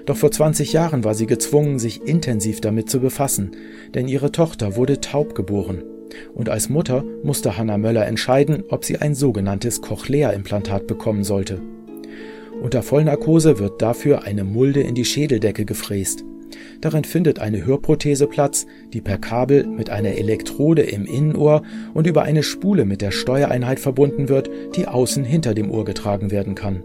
Doch 0.06 0.16
vor 0.16 0.32
20 0.32 0.72
Jahren 0.72 1.04
war 1.04 1.14
sie 1.14 1.26
gezwungen, 1.26 1.78
sich 1.78 2.02
intensiv 2.08 2.62
damit 2.62 2.90
zu 2.90 3.02
befassen, 3.02 3.58
denn 3.94 4.08
ihre 4.08 4.32
Tochter 4.32 4.78
wurde 4.78 5.02
taub 5.02 5.36
geboren. 5.36 5.84
Und 6.34 6.48
als 6.48 6.70
Mutter 6.70 7.04
musste 7.24 7.58
Hanna 7.58 7.78
Möller 7.78 8.08
entscheiden, 8.08 8.64
ob 8.70 8.86
sie 8.86 9.00
ein 9.00 9.14
sogenanntes 9.14 9.82
Cochlea-Implantat 9.82 10.88
bekommen 10.88 11.26
sollte. 11.26 11.60
Unter 12.62 12.84
Vollnarkose 12.84 13.60
wird 13.60 13.82
dafür 13.82 14.24
eine 14.24 14.46
Mulde 14.46 14.80
in 14.80 14.96
die 14.96 15.04
Schädeldecke 15.04 15.66
gefräst. 15.66 16.24
Darin 16.82 17.04
findet 17.04 17.40
eine 17.40 17.66
Hörprothese 17.66 18.28
Platz, 18.28 18.66
die 18.94 19.02
per 19.02 19.18
Kabel 19.18 19.66
mit 19.66 19.90
einer 19.90 20.14
Elektrode 20.16 20.84
im 20.84 21.06
Innenohr 21.06 21.64
und 21.94 22.08
über 22.08 22.24
eine 22.24 22.44
Spule 22.44 22.86
mit 22.86 23.02
der 23.02 23.12
Steuereinheit 23.12 23.80
verbunden 23.80 24.30
wird, 24.30 24.50
die 24.76 24.88
außen 24.88 25.24
hinter 25.24 25.54
dem 25.54 25.72
Ohr 25.72 25.86
getragen 25.86 26.32
werden 26.32 26.56
kann. 26.56 26.84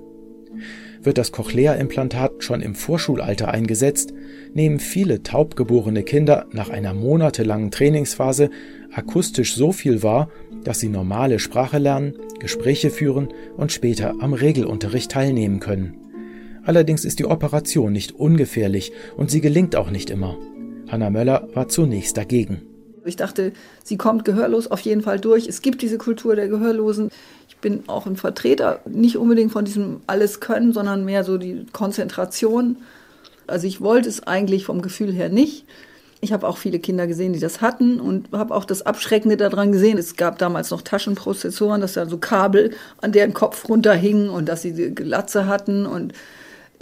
Wird 1.02 1.18
das 1.18 1.32
Cochlea-Implantat 1.32 2.44
schon 2.44 2.60
im 2.60 2.76
Vorschulalter 2.76 3.48
eingesetzt, 3.48 4.14
nehmen 4.54 4.78
viele 4.78 5.22
taubgeborene 5.24 6.04
Kinder 6.04 6.46
nach 6.52 6.70
einer 6.70 6.94
monatelangen 6.94 7.72
Trainingsphase 7.72 8.50
akustisch 8.92 9.56
so 9.56 9.72
viel 9.72 10.02
wahr, 10.02 10.28
dass 10.62 10.78
sie 10.78 10.88
normale 10.88 11.40
Sprache 11.40 11.78
lernen, 11.78 12.14
Gespräche 12.38 12.90
führen 12.90 13.28
und 13.56 13.72
später 13.72 14.14
am 14.20 14.32
Regelunterricht 14.32 15.10
teilnehmen 15.10 15.58
können. 15.58 16.01
Allerdings 16.64 17.04
ist 17.04 17.18
die 17.18 17.26
Operation 17.26 17.92
nicht 17.92 18.12
ungefährlich 18.12 18.92
und 19.16 19.30
sie 19.30 19.40
gelingt 19.40 19.74
auch 19.76 19.90
nicht 19.90 20.10
immer. 20.10 20.38
Hanna 20.88 21.10
Möller 21.10 21.48
war 21.54 21.68
zunächst 21.68 22.16
dagegen. 22.16 22.62
Ich 23.04 23.16
dachte, 23.16 23.52
sie 23.82 23.96
kommt 23.96 24.24
gehörlos 24.24 24.68
auf 24.68 24.80
jeden 24.80 25.02
Fall 25.02 25.18
durch. 25.18 25.48
Es 25.48 25.62
gibt 25.62 25.82
diese 25.82 25.98
Kultur 25.98 26.36
der 26.36 26.48
Gehörlosen. 26.48 27.10
Ich 27.48 27.56
bin 27.56 27.82
auch 27.88 28.06
ein 28.06 28.16
Vertreter, 28.16 28.80
nicht 28.88 29.16
unbedingt 29.16 29.52
von 29.52 29.64
diesem 29.64 30.00
alles 30.06 30.38
können, 30.38 30.72
sondern 30.72 31.04
mehr 31.04 31.24
so 31.24 31.36
die 31.36 31.66
Konzentration. 31.72 32.76
Also 33.48 33.66
ich 33.66 33.80
wollte 33.80 34.08
es 34.08 34.26
eigentlich 34.26 34.64
vom 34.64 34.82
Gefühl 34.82 35.12
her 35.12 35.30
nicht. 35.30 35.64
Ich 36.20 36.32
habe 36.32 36.46
auch 36.46 36.58
viele 36.58 36.78
Kinder 36.78 37.08
gesehen, 37.08 37.32
die 37.32 37.40
das 37.40 37.60
hatten 37.60 37.98
und 37.98 38.30
habe 38.30 38.54
auch 38.54 38.64
das 38.64 38.82
Abschreckende 38.82 39.36
daran 39.36 39.72
gesehen. 39.72 39.98
Es 39.98 40.14
gab 40.14 40.38
damals 40.38 40.70
noch 40.70 40.82
Taschenprozessoren, 40.82 41.80
dass 41.80 41.94
da 41.94 42.06
so 42.06 42.18
Kabel 42.18 42.70
an 43.00 43.10
deren 43.10 43.34
Kopf 43.34 43.68
runterhingen 43.68 44.30
und 44.30 44.48
dass 44.48 44.62
sie 44.62 44.72
Glatze 44.94 45.48
hatten 45.48 45.84
und 45.84 46.12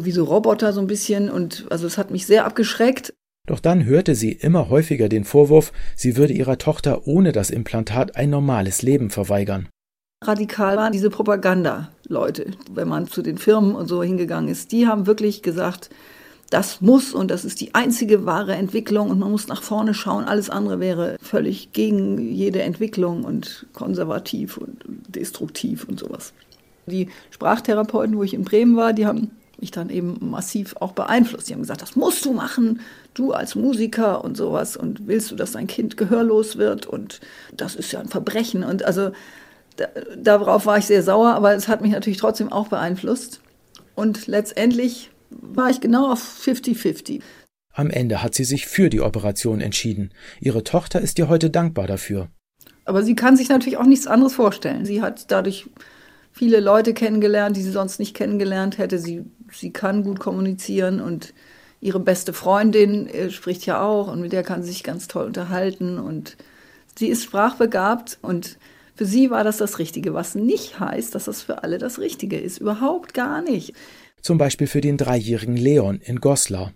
wie 0.04 0.10
so 0.10 0.24
Roboter 0.24 0.72
so 0.72 0.80
ein 0.80 0.86
bisschen 0.86 1.30
und 1.30 1.66
also 1.70 1.86
es 1.86 1.98
hat 1.98 2.10
mich 2.10 2.26
sehr 2.26 2.44
abgeschreckt. 2.44 3.12
Doch 3.46 3.60
dann 3.60 3.84
hörte 3.84 4.14
sie 4.14 4.32
immer 4.32 4.68
häufiger 4.68 5.08
den 5.08 5.24
Vorwurf, 5.24 5.72
sie 5.96 6.16
würde 6.16 6.32
ihrer 6.32 6.58
Tochter 6.58 7.06
ohne 7.06 7.32
das 7.32 7.50
Implantat 7.50 8.16
ein 8.16 8.30
normales 8.30 8.82
Leben 8.82 9.10
verweigern. 9.10 9.68
Radikal 10.22 10.76
waren 10.76 10.92
diese 10.92 11.08
Propaganda-Leute, 11.08 12.50
wenn 12.72 12.88
man 12.88 13.08
zu 13.08 13.22
den 13.22 13.38
Firmen 13.38 13.74
und 13.74 13.86
so 13.86 14.02
hingegangen 14.02 14.50
ist. 14.50 14.70
Die 14.70 14.86
haben 14.86 15.06
wirklich 15.06 15.42
gesagt, 15.42 15.88
das 16.50 16.80
muss 16.80 17.14
und 17.14 17.30
das 17.30 17.44
ist 17.44 17.60
die 17.60 17.74
einzige 17.74 18.26
wahre 18.26 18.54
Entwicklung 18.54 19.08
und 19.10 19.18
man 19.18 19.30
muss 19.30 19.48
nach 19.48 19.62
vorne 19.62 19.94
schauen. 19.94 20.24
Alles 20.24 20.50
andere 20.50 20.78
wäre 20.78 21.16
völlig 21.22 21.72
gegen 21.72 22.18
jede 22.18 22.62
Entwicklung 22.62 23.24
und 23.24 23.66
konservativ 23.72 24.58
und 24.58 24.84
destruktiv 25.08 25.86
und 25.88 25.98
sowas. 25.98 26.34
Die 26.86 27.08
Sprachtherapeuten, 27.30 28.16
wo 28.16 28.24
ich 28.24 28.34
in 28.34 28.44
Bremen 28.44 28.76
war, 28.76 28.92
die 28.92 29.06
haben 29.06 29.30
mich 29.60 29.70
dann 29.70 29.90
eben 29.90 30.18
massiv 30.20 30.74
auch 30.80 30.92
beeinflusst. 30.92 31.48
Die 31.48 31.54
haben 31.54 31.60
gesagt, 31.60 31.82
das 31.82 31.96
musst 31.96 32.24
du 32.24 32.32
machen, 32.32 32.80
du 33.14 33.32
als 33.32 33.54
Musiker 33.54 34.24
und 34.24 34.36
sowas. 34.36 34.76
Und 34.76 35.06
willst 35.06 35.30
du, 35.30 35.36
dass 35.36 35.52
dein 35.52 35.66
Kind 35.66 35.96
gehörlos 35.96 36.56
wird? 36.56 36.86
Und 36.86 37.20
das 37.56 37.74
ist 37.74 37.92
ja 37.92 38.00
ein 38.00 38.08
Verbrechen. 38.08 38.64
Und 38.64 38.84
also 38.84 39.12
da, 39.76 39.88
darauf 40.16 40.66
war 40.66 40.78
ich 40.78 40.86
sehr 40.86 41.02
sauer, 41.02 41.34
aber 41.34 41.54
es 41.54 41.68
hat 41.68 41.80
mich 41.80 41.92
natürlich 41.92 42.18
trotzdem 42.18 42.52
auch 42.52 42.68
beeinflusst. 42.68 43.40
Und 43.94 44.26
letztendlich 44.26 45.10
war 45.30 45.70
ich 45.70 45.80
genau 45.80 46.12
auf 46.12 46.22
50-50. 46.44 47.20
Am 47.72 47.90
Ende 47.90 48.22
hat 48.22 48.34
sie 48.34 48.44
sich 48.44 48.66
für 48.66 48.90
die 48.90 49.00
Operation 49.00 49.60
entschieden. 49.60 50.12
Ihre 50.40 50.64
Tochter 50.64 51.00
ist 51.00 51.18
ihr 51.18 51.28
heute 51.28 51.50
dankbar 51.50 51.86
dafür. 51.86 52.28
Aber 52.84 53.02
sie 53.04 53.14
kann 53.14 53.36
sich 53.36 53.48
natürlich 53.48 53.78
auch 53.78 53.86
nichts 53.86 54.06
anderes 54.06 54.34
vorstellen. 54.34 54.84
Sie 54.84 55.02
hat 55.02 55.30
dadurch 55.30 55.68
viele 56.32 56.60
Leute 56.60 56.94
kennengelernt, 56.94 57.56
die 57.56 57.62
sie 57.62 57.70
sonst 57.70 57.98
nicht 57.98 58.14
kennengelernt 58.14 58.78
hätte. 58.78 58.98
Sie, 58.98 59.24
sie 59.52 59.72
kann 59.72 60.04
gut 60.04 60.20
kommunizieren 60.20 61.00
und 61.00 61.34
ihre 61.80 62.00
beste 62.00 62.32
Freundin 62.32 63.06
äh, 63.08 63.30
spricht 63.30 63.66
ja 63.66 63.82
auch 63.82 64.08
und 64.08 64.20
mit 64.20 64.32
der 64.32 64.42
kann 64.42 64.62
sie 64.62 64.70
sich 64.70 64.82
ganz 64.82 65.08
toll 65.08 65.26
unterhalten 65.26 65.98
und 65.98 66.36
sie 66.98 67.08
ist 67.08 67.24
sprachbegabt 67.24 68.18
und 68.22 68.58
für 68.94 69.06
sie 69.06 69.30
war 69.30 69.44
das 69.44 69.56
das 69.56 69.78
Richtige, 69.78 70.12
was 70.12 70.34
nicht 70.34 70.78
heißt, 70.78 71.14
dass 71.14 71.24
das 71.24 71.40
für 71.40 71.62
alle 71.62 71.78
das 71.78 71.98
Richtige 71.98 72.38
ist. 72.38 72.58
Überhaupt 72.58 73.14
gar 73.14 73.40
nicht. 73.40 73.72
Zum 74.20 74.36
Beispiel 74.36 74.66
für 74.66 74.82
den 74.82 74.98
dreijährigen 74.98 75.56
Leon 75.56 76.00
in 76.02 76.20
Goslar. 76.20 76.74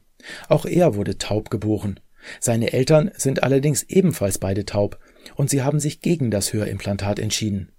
Auch 0.48 0.64
er 0.64 0.94
wurde 0.94 1.18
taub 1.18 1.50
geboren. 1.50 2.00
Seine 2.40 2.72
Eltern 2.72 3.10
sind 3.16 3.42
allerdings 3.42 3.82
ebenfalls 3.82 4.38
beide 4.38 4.64
taub 4.64 4.98
und 5.34 5.50
sie 5.50 5.62
haben 5.62 5.80
sich 5.80 6.00
gegen 6.00 6.30
das 6.30 6.54
Hörimplantat 6.54 7.18
entschieden. 7.18 7.73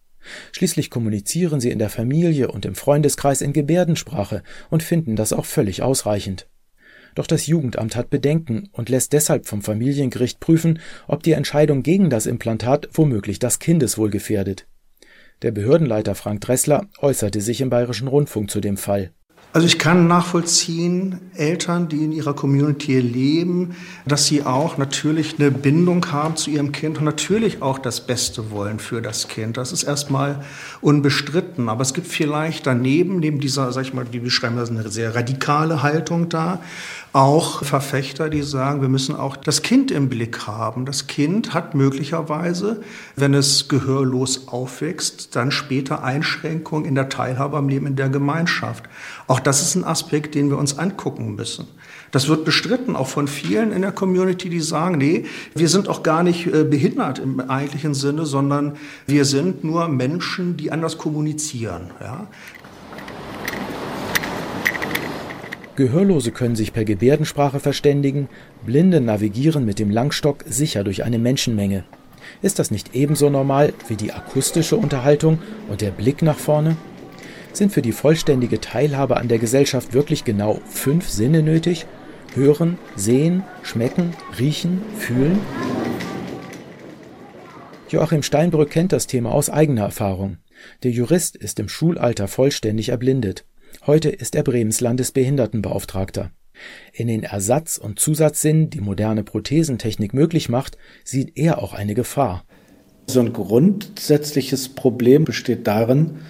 Schließlich 0.51 0.89
kommunizieren 0.89 1.59
sie 1.59 1.71
in 1.71 1.79
der 1.79 1.89
Familie 1.89 2.49
und 2.51 2.65
im 2.65 2.75
Freundeskreis 2.75 3.41
in 3.41 3.53
Gebärdensprache 3.53 4.43
und 4.69 4.83
finden 4.83 5.15
das 5.15 5.33
auch 5.33 5.45
völlig 5.45 5.81
ausreichend. 5.81 6.47
Doch 7.15 7.27
das 7.27 7.47
Jugendamt 7.47 7.95
hat 7.95 8.09
Bedenken 8.09 8.69
und 8.73 8.89
lässt 8.89 9.13
deshalb 9.13 9.45
vom 9.45 9.61
Familiengericht 9.61 10.39
prüfen, 10.41 10.79
ob 11.07 11.23
die 11.23 11.31
Entscheidung 11.31 11.81
gegen 11.81 12.09
das 12.09 12.25
Implantat 12.25 12.89
womöglich 12.93 13.39
das 13.39 13.59
Kindeswohl 13.59 14.09
gefährdet. 14.09 14.67
Der 15.41 15.51
Behördenleiter 15.51 16.15
Frank 16.15 16.41
Dressler 16.41 16.87
äußerte 16.99 17.41
sich 17.41 17.61
im 17.61 17.69
Bayerischen 17.69 18.07
Rundfunk 18.07 18.51
zu 18.51 18.59
dem 18.59 18.77
Fall. 18.77 19.11
Also 19.53 19.67
ich 19.67 19.79
kann 19.79 20.07
nachvollziehen, 20.07 21.21
Eltern, 21.33 21.87
die 21.87 22.03
in 22.03 22.11
ihrer 22.11 22.33
Community 22.33 22.99
leben, 22.99 23.75
dass 24.05 24.25
sie 24.25 24.43
auch 24.43 24.77
natürlich 24.77 25.39
eine 25.39 25.49
Bindung 25.49 26.11
haben 26.11 26.35
zu 26.35 26.49
ihrem 26.49 26.73
Kind 26.73 26.97
und 26.97 27.05
natürlich 27.05 27.61
auch 27.61 27.79
das 27.79 28.01
Beste 28.01 28.51
wollen 28.51 28.79
für 28.79 29.01
das 29.01 29.29
Kind. 29.29 29.55
Das 29.55 29.71
ist 29.71 29.83
erstmal 29.83 30.43
unbestritten. 30.81 31.69
Aber 31.69 31.83
es 31.83 31.93
gibt 31.93 32.07
vielleicht 32.07 32.67
daneben, 32.67 33.19
neben 33.19 33.39
dieser, 33.39 33.71
sag 33.71 33.83
ich 33.83 33.93
mal, 33.93 34.05
wie 34.11 34.19
beschreiben 34.19 34.57
das, 34.57 34.69
eine 34.69 34.89
sehr 34.89 35.15
radikale 35.15 35.81
Haltung 35.81 36.27
da, 36.27 36.59
auch 37.15 37.63
Verfechter, 37.63 38.29
die 38.29 38.41
sagen, 38.41 38.81
wir 38.81 38.89
müssen 38.89 39.15
auch 39.15 39.37
das 39.37 39.61
Kind 39.61 39.89
im 39.89 40.09
Blick 40.09 40.47
haben. 40.47 40.85
Das 40.85 41.07
Kind 41.07 41.53
hat 41.53 41.73
möglicherweise, 41.73 42.81
wenn 43.15 43.33
es 43.33 43.69
gehörlos 43.69 44.49
aufwächst, 44.49 45.33
dann 45.33 45.49
später 45.49 46.03
Einschränkungen 46.03 46.83
in 46.83 46.93
der 46.93 47.07
Teilhabe 47.07 47.55
am 47.55 47.69
Leben 47.69 47.87
in 47.87 47.95
der 47.95 48.09
Gemeinschaft. 48.09 48.83
Auch 49.27 49.39
das 49.39 49.61
ist 49.61 49.75
ein 49.75 49.85
Aspekt, 49.85 50.35
den 50.35 50.49
wir 50.49 50.57
uns 50.57 50.77
angucken 50.77 51.35
müssen. 51.35 51.67
Das 52.11 52.27
wird 52.27 52.43
bestritten, 52.43 52.97
auch 52.97 53.07
von 53.07 53.29
vielen 53.29 53.71
in 53.71 53.81
der 53.81 53.93
Community, 53.93 54.49
die 54.49 54.59
sagen, 54.59 54.97
nee, 54.97 55.25
wir 55.53 55.69
sind 55.69 55.87
auch 55.87 56.03
gar 56.03 56.21
nicht 56.21 56.47
äh, 56.47 56.65
behindert 56.65 57.19
im 57.19 57.39
eigentlichen 57.39 57.93
Sinne, 57.93 58.25
sondern 58.25 58.73
wir 59.07 59.23
sind 59.23 59.63
nur 59.63 59.87
Menschen, 59.87 60.57
die 60.57 60.69
anders 60.69 60.97
kommunizieren. 60.97 61.91
Ja? 62.01 62.27
Gehörlose 65.75 66.31
können 66.31 66.55
sich 66.55 66.71
per 66.71 66.85
Gebärdensprache 66.85 67.59
verständigen, 67.59 68.29
Blinde 68.65 69.01
navigieren 69.01 69.65
mit 69.65 69.77
dem 69.77 69.89
Langstock 69.89 70.45
sicher 70.47 70.85
durch 70.85 71.03
eine 71.03 71.19
Menschenmenge. 71.19 71.83
Ist 72.41 72.59
das 72.59 72.71
nicht 72.71 72.95
ebenso 72.95 73.29
normal 73.29 73.73
wie 73.89 73.97
die 73.97 74.13
akustische 74.13 74.77
Unterhaltung 74.77 75.39
und 75.69 75.81
der 75.81 75.91
Blick 75.91 76.21
nach 76.21 76.37
vorne? 76.37 76.77
Sind 77.51 77.73
für 77.73 77.81
die 77.81 77.91
vollständige 77.91 78.61
Teilhabe 78.61 79.17
an 79.17 79.27
der 79.27 79.37
Gesellschaft 79.37 79.93
wirklich 79.93 80.23
genau 80.23 80.61
fünf 80.65 81.09
Sinne 81.09 81.43
nötig? 81.43 81.85
Hören, 82.33 82.77
sehen, 82.95 83.43
schmecken, 83.63 84.13
riechen, 84.39 84.81
fühlen? 84.97 85.39
Joachim 87.89 88.23
Steinbrück 88.23 88.71
kennt 88.71 88.91
das 88.91 89.07
Thema 89.07 89.31
aus 89.31 89.49
eigener 89.49 89.83
Erfahrung. 89.83 90.37
Der 90.83 90.91
Jurist 90.91 91.35
ist 91.35 91.59
im 91.59 91.69
Schulalter 91.69 92.27
vollständig 92.27 92.89
erblindet. 92.89 93.45
Heute 93.87 94.09
ist 94.09 94.33
er 94.33 94.41
Bremens 94.41 94.81
Landesbehindertenbeauftragter. 94.81 96.31
In 96.91 97.07
den 97.07 97.21
Ersatz- 97.21 97.77
und 97.77 97.99
Zusatzsinn, 97.99 98.71
die 98.71 98.81
moderne 98.81 99.23
Prothesentechnik 99.23 100.11
möglich 100.11 100.49
macht, 100.49 100.79
sieht 101.03 101.37
er 101.37 101.61
auch 101.61 101.73
eine 101.73 101.93
Gefahr. 101.93 102.45
So 103.05 103.19
ein 103.19 103.31
grundsätzliches 103.31 104.69
Problem 104.69 105.23
besteht 105.23 105.67
darin, 105.67 106.21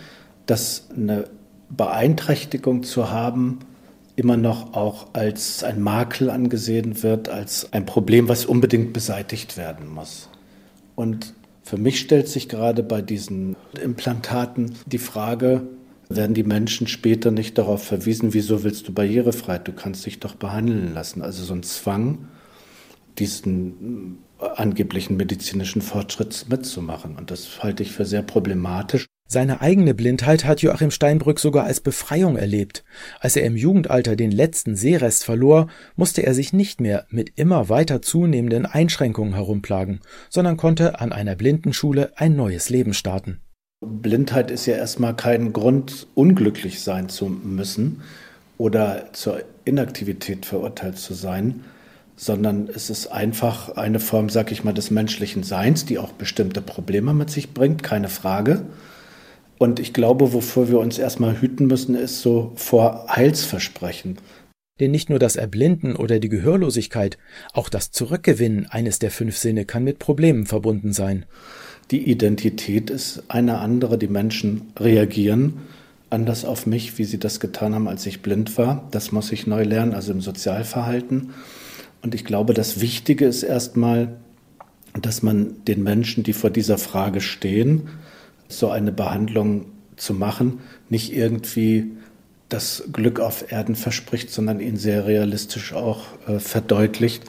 dass 0.45 0.89
eine 0.93 1.29
Beeinträchtigung 1.69 2.83
zu 2.83 3.09
haben 3.09 3.59
immer 4.17 4.35
noch 4.35 4.73
auch 4.73 5.13
als 5.13 5.63
ein 5.63 5.81
Makel 5.81 6.29
angesehen 6.29 7.03
wird, 7.03 7.29
als 7.29 7.71
ein 7.71 7.85
Problem, 7.85 8.27
was 8.27 8.45
unbedingt 8.45 8.91
beseitigt 8.91 9.55
werden 9.55 9.87
muss. 9.87 10.29
Und 10.95 11.33
für 11.63 11.77
mich 11.77 11.99
stellt 12.01 12.27
sich 12.27 12.49
gerade 12.49 12.83
bei 12.83 13.01
diesen 13.01 13.55
Implantaten 13.81 14.75
die 14.85 14.97
Frage, 14.97 15.63
werden 16.09 16.33
die 16.33 16.43
Menschen 16.43 16.87
später 16.87 17.31
nicht 17.31 17.57
darauf 17.57 17.83
verwiesen, 17.83 18.33
wieso 18.33 18.63
willst 18.63 18.87
du 18.87 18.93
Barrierefreiheit, 18.93 19.67
du 19.67 19.73
kannst 19.73 20.05
dich 20.05 20.19
doch 20.19 20.35
behandeln 20.35 20.93
lassen. 20.93 21.21
Also 21.21 21.43
so 21.43 21.53
ein 21.53 21.63
Zwang, 21.63 22.27
diesen 23.17 24.19
angeblichen 24.39 25.17
medizinischen 25.17 25.81
Fortschritt 25.81 26.45
mitzumachen. 26.49 27.15
Und 27.15 27.31
das 27.31 27.63
halte 27.63 27.83
ich 27.83 27.91
für 27.91 28.05
sehr 28.05 28.21
problematisch. 28.21 29.07
Seine 29.27 29.61
eigene 29.61 29.95
Blindheit 29.95 30.45
hat 30.45 30.61
Joachim 30.61 30.91
Steinbrück 30.91 31.39
sogar 31.39 31.63
als 31.63 31.79
Befreiung 31.79 32.37
erlebt. 32.37 32.83
Als 33.19 33.35
er 33.35 33.43
im 33.43 33.55
Jugendalter 33.55 34.15
den 34.15 34.29
letzten 34.29 34.75
Sehrest 34.75 35.23
verlor, 35.23 35.67
musste 35.95 36.21
er 36.21 36.35
sich 36.35 36.53
nicht 36.53 36.79
mehr 36.79 37.07
mit 37.09 37.31
immer 37.35 37.67
weiter 37.67 38.03
zunehmenden 38.03 38.67
Einschränkungen 38.67 39.33
herumplagen, 39.33 40.01
sondern 40.29 40.57
konnte 40.57 40.99
an 40.99 41.11
einer 41.11 41.35
Blindenschule 41.35 42.11
ein 42.17 42.35
neues 42.35 42.69
Leben 42.69 42.93
starten. 42.93 43.41
Blindheit 43.81 44.51
ist 44.51 44.65
ja 44.65 44.75
erstmal 44.75 45.15
kein 45.15 45.53
Grund, 45.53 46.07
unglücklich 46.15 46.81
sein 46.81 47.09
zu 47.09 47.25
müssen 47.27 48.01
oder 48.57 49.09
zur 49.13 49.43
Inaktivität 49.65 50.45
verurteilt 50.45 50.97
zu 50.97 51.13
sein, 51.13 51.65
sondern 52.15 52.69
es 52.73 52.89
ist 52.89 53.07
einfach 53.07 53.75
eine 53.75 53.99
Form, 53.99 54.29
sag 54.29 54.51
ich 54.51 54.63
mal, 54.63 54.73
des 54.73 54.91
menschlichen 54.91 55.43
Seins, 55.43 55.85
die 55.85 55.99
auch 55.99 56.13
bestimmte 56.13 56.61
Probleme 56.61 57.13
mit 57.13 57.29
sich 57.29 57.53
bringt, 57.53 57.83
keine 57.83 58.07
Frage. 58.07 58.61
Und 59.57 59.79
ich 59.79 59.93
glaube, 59.93 60.33
wovor 60.33 60.69
wir 60.69 60.79
uns 60.79 60.97
erstmal 60.97 61.41
hüten 61.41 61.67
müssen, 61.67 61.95
ist 61.95 62.21
so 62.21 62.53
vor 62.55 63.07
Heilsversprechen. 63.09 64.17
Denn 64.79 64.91
nicht 64.91 65.09
nur 65.09 65.19
das 65.19 65.37
Erblinden 65.37 65.95
oder 65.95 66.19
die 66.19 66.29
Gehörlosigkeit, 66.29 67.17
auch 67.53 67.69
das 67.69 67.91
Zurückgewinnen 67.91 68.65
eines 68.69 68.99
der 68.99 69.11
fünf 69.11 69.37
Sinne 69.37 69.65
kann 69.65 69.85
mit 69.85 69.99
Problemen 69.99 70.45
verbunden 70.45 70.91
sein. 70.91 71.25
Die 71.91 72.09
Identität 72.09 72.89
ist 72.89 73.23
eine 73.27 73.59
andere, 73.59 73.97
die 73.97 74.07
Menschen 74.07 74.71
reagieren 74.79 75.61
anders 76.09 76.45
auf 76.45 76.65
mich, 76.65 76.97
wie 76.97 77.03
sie 77.03 77.19
das 77.19 77.39
getan 77.39 77.75
haben, 77.75 77.87
als 77.87 78.05
ich 78.05 78.21
blind 78.21 78.57
war. 78.57 78.87
Das 78.91 79.11
muss 79.11 79.31
ich 79.31 79.47
neu 79.47 79.63
lernen, 79.63 79.93
also 79.93 80.11
im 80.11 80.21
Sozialverhalten. 80.21 81.33
Und 82.01 82.15
ich 82.15 82.25
glaube, 82.25 82.53
das 82.53 82.79
Wichtige 82.79 83.25
ist 83.25 83.43
erstmal, 83.43 84.15
dass 84.93 85.23
man 85.23 85.63
den 85.65 85.83
Menschen, 85.83 86.23
die 86.23 86.33
vor 86.33 86.49
dieser 86.49 86.77
Frage 86.77 87.21
stehen, 87.21 87.89
so 88.47 88.69
eine 88.69 88.91
Behandlung 88.91 89.65
zu 89.97 90.13
machen, 90.13 90.59
nicht 90.89 91.13
irgendwie 91.13 91.91
das 92.47 92.83
Glück 92.93 93.19
auf 93.19 93.51
Erden 93.51 93.75
verspricht, 93.75 94.29
sondern 94.29 94.59
ihnen 94.59 94.77
sehr 94.77 95.07
realistisch 95.07 95.73
auch 95.73 96.05
äh, 96.27 96.39
verdeutlicht, 96.39 97.23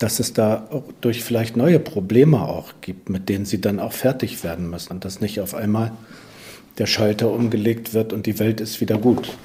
dass 0.00 0.18
es 0.18 0.32
da 0.32 0.66
durch 1.00 1.22
vielleicht 1.22 1.56
neue 1.56 1.78
Probleme 1.78 2.40
auch 2.40 2.72
gibt, 2.80 3.10
mit 3.10 3.28
denen 3.28 3.44
sie 3.44 3.60
dann 3.60 3.78
auch 3.78 3.92
fertig 3.92 4.42
werden 4.42 4.68
müssen 4.68 4.92
und 4.92 5.04
dass 5.04 5.20
nicht 5.20 5.40
auf 5.40 5.54
einmal 5.54 5.92
der 6.78 6.86
Schalter 6.86 7.30
umgelegt 7.30 7.92
wird 7.92 8.12
und 8.12 8.24
die 8.24 8.38
Welt 8.38 8.60
ist 8.60 8.80
wieder 8.80 8.96
gut. 8.96 9.36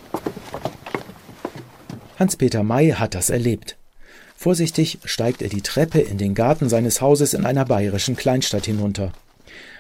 Hans-Peter 2.18 2.64
May 2.64 2.92
hat 2.92 3.14
das 3.14 3.30
erlebt. 3.30 3.76
Vorsichtig 4.38 5.00
steigt 5.04 5.42
er 5.42 5.50
die 5.50 5.62
Treppe 5.62 6.00
in 6.00 6.18
den 6.18 6.34
Garten 6.34 6.70
seines 6.70 7.02
Hauses 7.02 7.34
in 7.34 7.46
einer 7.46 7.66
bayerischen 7.66 8.16
Kleinstadt 8.16 8.66
hinunter. 8.66 9.12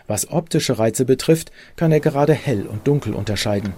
Was 0.07 0.29
optische 0.29 0.77
Reize 0.77 1.05
betrifft, 1.05 1.53
kann 1.77 1.93
er 1.93 2.01
gerade 2.01 2.33
hell 2.33 2.65
und 2.65 2.85
dunkel 2.85 3.13
unterscheiden. 3.13 3.73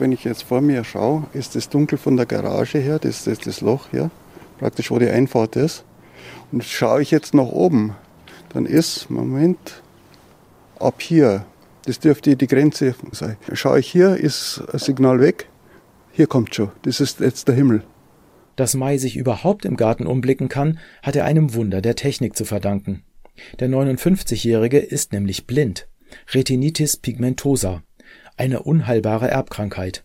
Wenn 0.00 0.10
ich 0.10 0.24
jetzt 0.24 0.42
vor 0.42 0.60
mir 0.60 0.82
schaue, 0.82 1.26
ist 1.32 1.54
das 1.54 1.68
dunkel 1.68 1.96
von 1.96 2.16
der 2.16 2.26
Garage 2.26 2.78
her, 2.78 2.98
das 2.98 3.28
ist 3.28 3.46
das 3.46 3.60
Loch 3.60 3.88
hier, 3.92 4.10
praktisch 4.58 4.90
wo 4.90 4.98
die 4.98 5.08
Einfahrt 5.08 5.54
ist. 5.54 5.84
Und 6.52 6.64
schaue 6.64 7.02
ich 7.02 7.10
jetzt 7.10 7.34
nach 7.34 7.46
oben, 7.46 7.94
dann 8.52 8.66
ist, 8.66 9.10
Moment, 9.10 9.82
ab 10.78 11.00
hier, 11.00 11.46
das 11.86 12.00
dürfte 12.00 12.36
die 12.36 12.46
Grenze 12.46 12.94
sein. 13.12 13.36
Schaue 13.52 13.80
ich 13.80 13.90
hier, 13.90 14.16
ist 14.16 14.62
ein 14.72 14.78
Signal 14.78 15.20
weg, 15.20 15.48
hier 16.12 16.26
kommt 16.26 16.54
schon, 16.54 16.72
das 16.82 17.00
ist 17.00 17.20
jetzt 17.20 17.48
der 17.48 17.54
Himmel. 17.54 17.82
Dass 18.56 18.74
Mai 18.74 18.98
sich 18.98 19.16
überhaupt 19.16 19.64
im 19.64 19.76
Garten 19.76 20.06
umblicken 20.06 20.48
kann, 20.48 20.78
hat 21.02 21.16
er 21.16 21.24
einem 21.24 21.54
Wunder 21.54 21.80
der 21.80 21.96
Technik 21.96 22.36
zu 22.36 22.44
verdanken. 22.44 23.04
Der 23.58 23.68
59-Jährige 23.68 24.78
ist 24.78 25.12
nämlich 25.12 25.46
blind. 25.46 25.88
Retinitis 26.32 26.96
pigmentosa. 26.96 27.82
Eine 28.36 28.62
unheilbare 28.62 29.30
Erbkrankheit. 29.30 30.04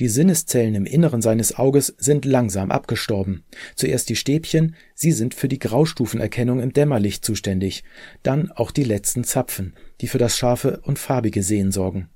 Die 0.00 0.08
Sinneszellen 0.08 0.74
im 0.74 0.86
Inneren 0.86 1.22
seines 1.22 1.56
Auges 1.56 1.94
sind 1.98 2.24
langsam 2.24 2.70
abgestorben. 2.70 3.44
Zuerst 3.74 4.08
die 4.08 4.16
Stäbchen, 4.16 4.74
sie 4.94 5.12
sind 5.12 5.34
für 5.34 5.48
die 5.48 5.58
Graustufenerkennung 5.58 6.60
im 6.60 6.72
Dämmerlicht 6.72 7.24
zuständig, 7.24 7.84
dann 8.22 8.50
auch 8.52 8.70
die 8.70 8.84
letzten 8.84 9.24
Zapfen, 9.24 9.74
die 10.00 10.08
für 10.08 10.18
das 10.18 10.36
scharfe 10.36 10.80
und 10.84 10.98
farbige 10.98 11.42
Sehen 11.42 11.72
sorgen. 11.72 12.08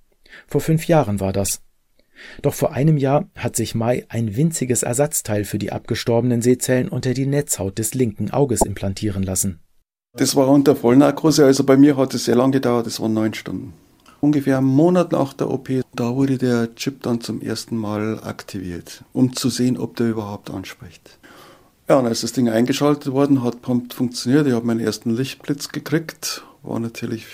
Vor 0.47 0.61
fünf 0.61 0.87
Jahren 0.87 1.21
war 1.21 1.33
das. 1.33 1.63
Doch 2.43 2.55
vor 2.55 2.73
einem 2.73 2.97
Jahr 2.97 3.29
hat 3.35 3.57
sich 3.57 3.75
Mai 3.75 4.05
ein 4.09 4.37
winziges 4.37 4.83
Ersatzteil 4.83 5.45
für 5.45 5.59
die 5.59 5.73
abgestorbenen 5.73 6.43
Sehzellen 6.43 6.89
unter 6.89 7.15
die 7.15 7.27
Netzhaut 7.27 7.79
des 7.79 7.95
linken 7.95 8.31
Auges 8.31 8.63
implantieren 8.63 9.23
lassen. 9.23 9.61
Das 10.13 10.35
war 10.35 10.49
unter 10.49 10.75
Vollnarkose, 10.75 11.45
also 11.45 11.65
bei 11.65 11.77
mir 11.77 11.97
hat 11.97 12.15
es 12.15 12.25
sehr 12.25 12.35
lange 12.35 12.53
gedauert, 12.53 12.87
das 12.87 13.01
waren 13.01 13.15
neun 13.15 13.33
Stunden. 13.33 13.75
Ungefähr 14.21 14.59
einen 14.59 14.67
Monat 14.67 15.13
nach 15.13 15.33
der 15.33 15.51
OP, 15.51 15.71
da 15.95 16.15
wurde 16.15 16.37
der 16.37 16.75
Chip 16.75 17.03
dann 17.03 17.21
zum 17.21 17.41
ersten 17.41 17.77
Mal 17.77 18.21
aktiviert, 18.23 19.03
um 19.13 19.35
zu 19.35 19.49
sehen, 19.49 19.79
ob 19.79 19.97
der 19.97 20.11
überhaupt 20.11 20.51
anspricht. 20.51 21.19
Ja, 21.89 21.99
und 21.99 22.07
als 22.07 22.21
das 22.21 22.33
Ding 22.33 22.49
eingeschaltet 22.49 23.13
worden, 23.13 23.43
hat 23.43 23.63
prompt 23.63 23.95
funktioniert. 23.95 24.47
Ich 24.47 24.53
habe 24.53 24.67
meinen 24.67 24.81
ersten 24.81 25.11
Lichtblitz 25.11 25.71
gekriegt, 25.71 26.45
war 26.63 26.79
natürlich 26.79 27.27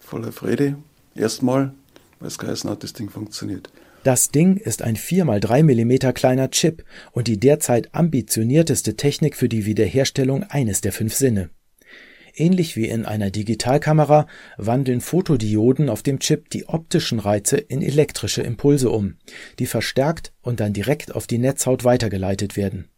voller 0.00 0.32
Freude. 0.32 0.76
Erstmal, 1.14 1.74
weil 2.20 2.28
es 2.28 2.38
geheißen 2.38 2.70
hat, 2.70 2.82
das 2.82 2.92
Ding 2.92 3.10
funktioniert. 3.10 3.70
Das 4.04 4.30
Ding 4.30 4.56
ist 4.56 4.82
ein 4.82 4.96
4 4.96 5.26
x 5.26 5.40
3 5.40 5.62
mm 5.62 6.12
kleiner 6.14 6.50
Chip 6.50 6.84
und 7.12 7.26
die 7.26 7.40
derzeit 7.40 7.94
ambitionierteste 7.94 8.96
Technik 8.96 9.34
für 9.34 9.48
die 9.48 9.66
Wiederherstellung 9.66 10.44
eines 10.44 10.80
der 10.80 10.92
fünf 10.92 11.14
Sinne. 11.14 11.50
Ähnlich 12.36 12.74
wie 12.74 12.88
in 12.88 13.06
einer 13.06 13.30
Digitalkamera 13.30 14.26
wandeln 14.56 15.00
Fotodioden 15.00 15.88
auf 15.88 16.02
dem 16.02 16.18
Chip 16.18 16.50
die 16.50 16.68
optischen 16.68 17.20
Reize 17.20 17.56
in 17.56 17.80
elektrische 17.80 18.42
Impulse 18.42 18.90
um, 18.90 19.16
die 19.60 19.66
verstärkt 19.66 20.32
und 20.42 20.58
dann 20.58 20.72
direkt 20.72 21.14
auf 21.14 21.28
die 21.28 21.38
Netzhaut 21.38 21.84
weitergeleitet 21.84 22.56
werden. 22.56 22.88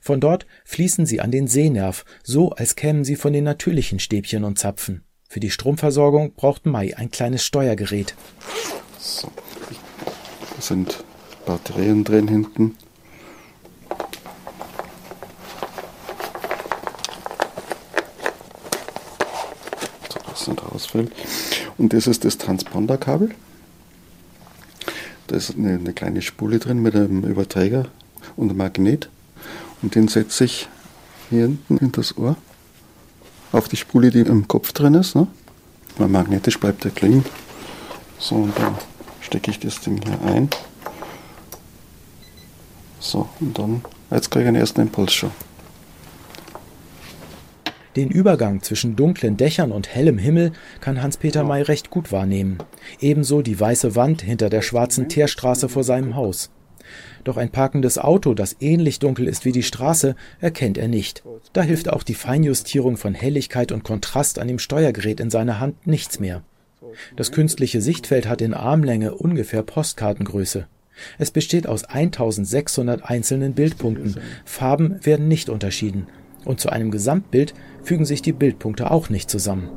Von 0.00 0.20
dort 0.20 0.46
fließen 0.64 1.06
sie 1.06 1.20
an 1.20 1.30
den 1.30 1.46
Sehnerv, 1.46 2.04
so 2.22 2.50
als 2.50 2.76
kämen 2.76 3.04
sie 3.04 3.16
von 3.16 3.32
den 3.32 3.44
natürlichen 3.44 3.98
Stäbchen 3.98 4.44
und 4.44 4.58
Zapfen. 4.58 5.02
Für 5.28 5.40
die 5.40 5.50
Stromversorgung 5.50 6.34
braucht 6.34 6.66
Mai 6.66 6.96
ein 6.96 7.10
kleines 7.10 7.44
Steuergerät. 7.44 8.14
So. 8.98 9.32
Da 10.54 10.62
sind 10.62 11.02
Batterien 11.46 12.04
drin 12.04 12.28
hinten. 12.28 12.76
Nicht 20.48 20.62
rausfällt. 20.62 21.12
Und 21.78 21.92
das 21.92 22.06
ist 22.06 22.24
das 22.24 22.38
Transponderkabel. 22.38 23.30
Da 25.26 25.36
ist 25.36 25.56
eine, 25.56 25.74
eine, 25.74 25.92
kleine 25.92 26.22
Spule 26.22 26.58
drin 26.58 26.80
mit 26.80 26.94
einem 26.94 27.24
Überträger 27.24 27.86
und 28.36 28.50
einem 28.50 28.58
Magnet. 28.58 29.08
Und 29.82 29.94
den 29.94 30.08
setze 30.08 30.44
ich 30.44 30.68
hier 31.30 31.42
hinten 31.42 31.78
in 31.78 31.92
das 31.92 32.16
Ohr 32.18 32.36
auf 33.52 33.68
die 33.68 33.76
Spule, 33.76 34.10
die 34.10 34.20
im 34.20 34.48
Kopf 34.48 34.72
drin 34.72 34.94
ist. 34.94 35.14
Ne? 35.14 35.26
Weil 35.96 36.08
magnetisch 36.08 36.58
bleibt 36.58 36.84
der 36.84 36.90
klingen. 36.90 37.24
So, 38.18 38.36
und 38.36 38.58
dann 38.58 38.74
stecke 39.20 39.50
ich 39.50 39.58
das 39.60 39.80
Ding 39.80 40.00
hier 40.02 40.20
ein. 40.22 40.48
So, 43.00 43.28
und 43.40 43.58
dann, 43.58 43.84
jetzt 44.10 44.30
kriege 44.30 44.44
ich 44.44 44.48
einen 44.48 44.56
ersten 44.56 44.80
Impuls 44.80 45.12
schon. 45.12 45.30
Den 47.96 48.10
Übergang 48.10 48.62
zwischen 48.62 48.96
dunklen 48.96 49.36
Dächern 49.36 49.70
und 49.70 49.88
hellem 49.88 50.18
Himmel 50.18 50.52
kann 50.80 51.00
Hans-Peter 51.00 51.44
May 51.44 51.62
recht 51.62 51.90
gut 51.90 52.10
wahrnehmen. 52.10 52.58
Ebenso 53.00 53.40
die 53.40 53.58
weiße 53.58 53.94
Wand 53.94 54.22
hinter 54.22 54.50
der 54.50 54.62
schwarzen 54.62 55.08
Teerstraße 55.08 55.68
vor 55.68 55.84
seinem 55.84 56.16
Haus. 56.16 56.50
Doch 57.22 57.36
ein 57.36 57.50
parkendes 57.50 57.98
Auto, 57.98 58.34
das 58.34 58.56
ähnlich 58.60 58.98
dunkel 58.98 59.28
ist 59.28 59.44
wie 59.44 59.52
die 59.52 59.62
Straße, 59.62 60.16
erkennt 60.40 60.76
er 60.76 60.88
nicht. 60.88 61.22
Da 61.52 61.62
hilft 61.62 61.88
auch 61.88 62.02
die 62.02 62.14
Feinjustierung 62.14 62.96
von 62.96 63.14
Helligkeit 63.14 63.72
und 63.72 63.84
Kontrast 63.84 64.38
an 64.38 64.48
dem 64.48 64.58
Steuergerät 64.58 65.20
in 65.20 65.30
seiner 65.30 65.60
Hand 65.60 65.86
nichts 65.86 66.20
mehr. 66.20 66.42
Das 67.16 67.32
künstliche 67.32 67.80
Sichtfeld 67.80 68.28
hat 68.28 68.42
in 68.42 68.54
Armlänge 68.54 69.14
ungefähr 69.14 69.62
Postkartengröße. 69.62 70.66
Es 71.18 71.30
besteht 71.30 71.66
aus 71.66 71.84
1600 71.84 73.04
einzelnen 73.04 73.54
Bildpunkten. 73.54 74.16
Farben 74.44 75.04
werden 75.04 75.26
nicht 75.26 75.48
unterschieden. 75.48 76.06
Und 76.44 76.60
zu 76.60 76.70
einem 76.70 76.90
Gesamtbild 76.90 77.54
fügen 77.82 78.04
sich 78.04 78.22
die 78.22 78.32
Bildpunkte 78.32 78.90
auch 78.90 79.08
nicht 79.08 79.30
zusammen. 79.30 79.68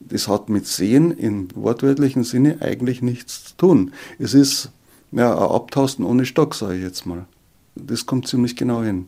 Das 0.00 0.28
hat 0.28 0.48
mit 0.48 0.66
Sehen 0.66 1.10
im 1.10 1.48
wortwörtlichen 1.54 2.24
Sinne 2.24 2.58
eigentlich 2.60 3.02
nichts 3.02 3.44
zu 3.44 3.56
tun. 3.56 3.92
Es 4.18 4.34
ist 4.34 4.70
ja, 5.12 5.32
ein 5.32 5.50
Abtasten 5.50 6.04
ohne 6.04 6.26
Stock, 6.26 6.54
sage 6.54 6.76
ich 6.76 6.82
jetzt 6.82 7.06
mal. 7.06 7.26
Das 7.74 8.06
kommt 8.06 8.28
ziemlich 8.28 8.56
genau 8.56 8.82
hin. 8.82 9.06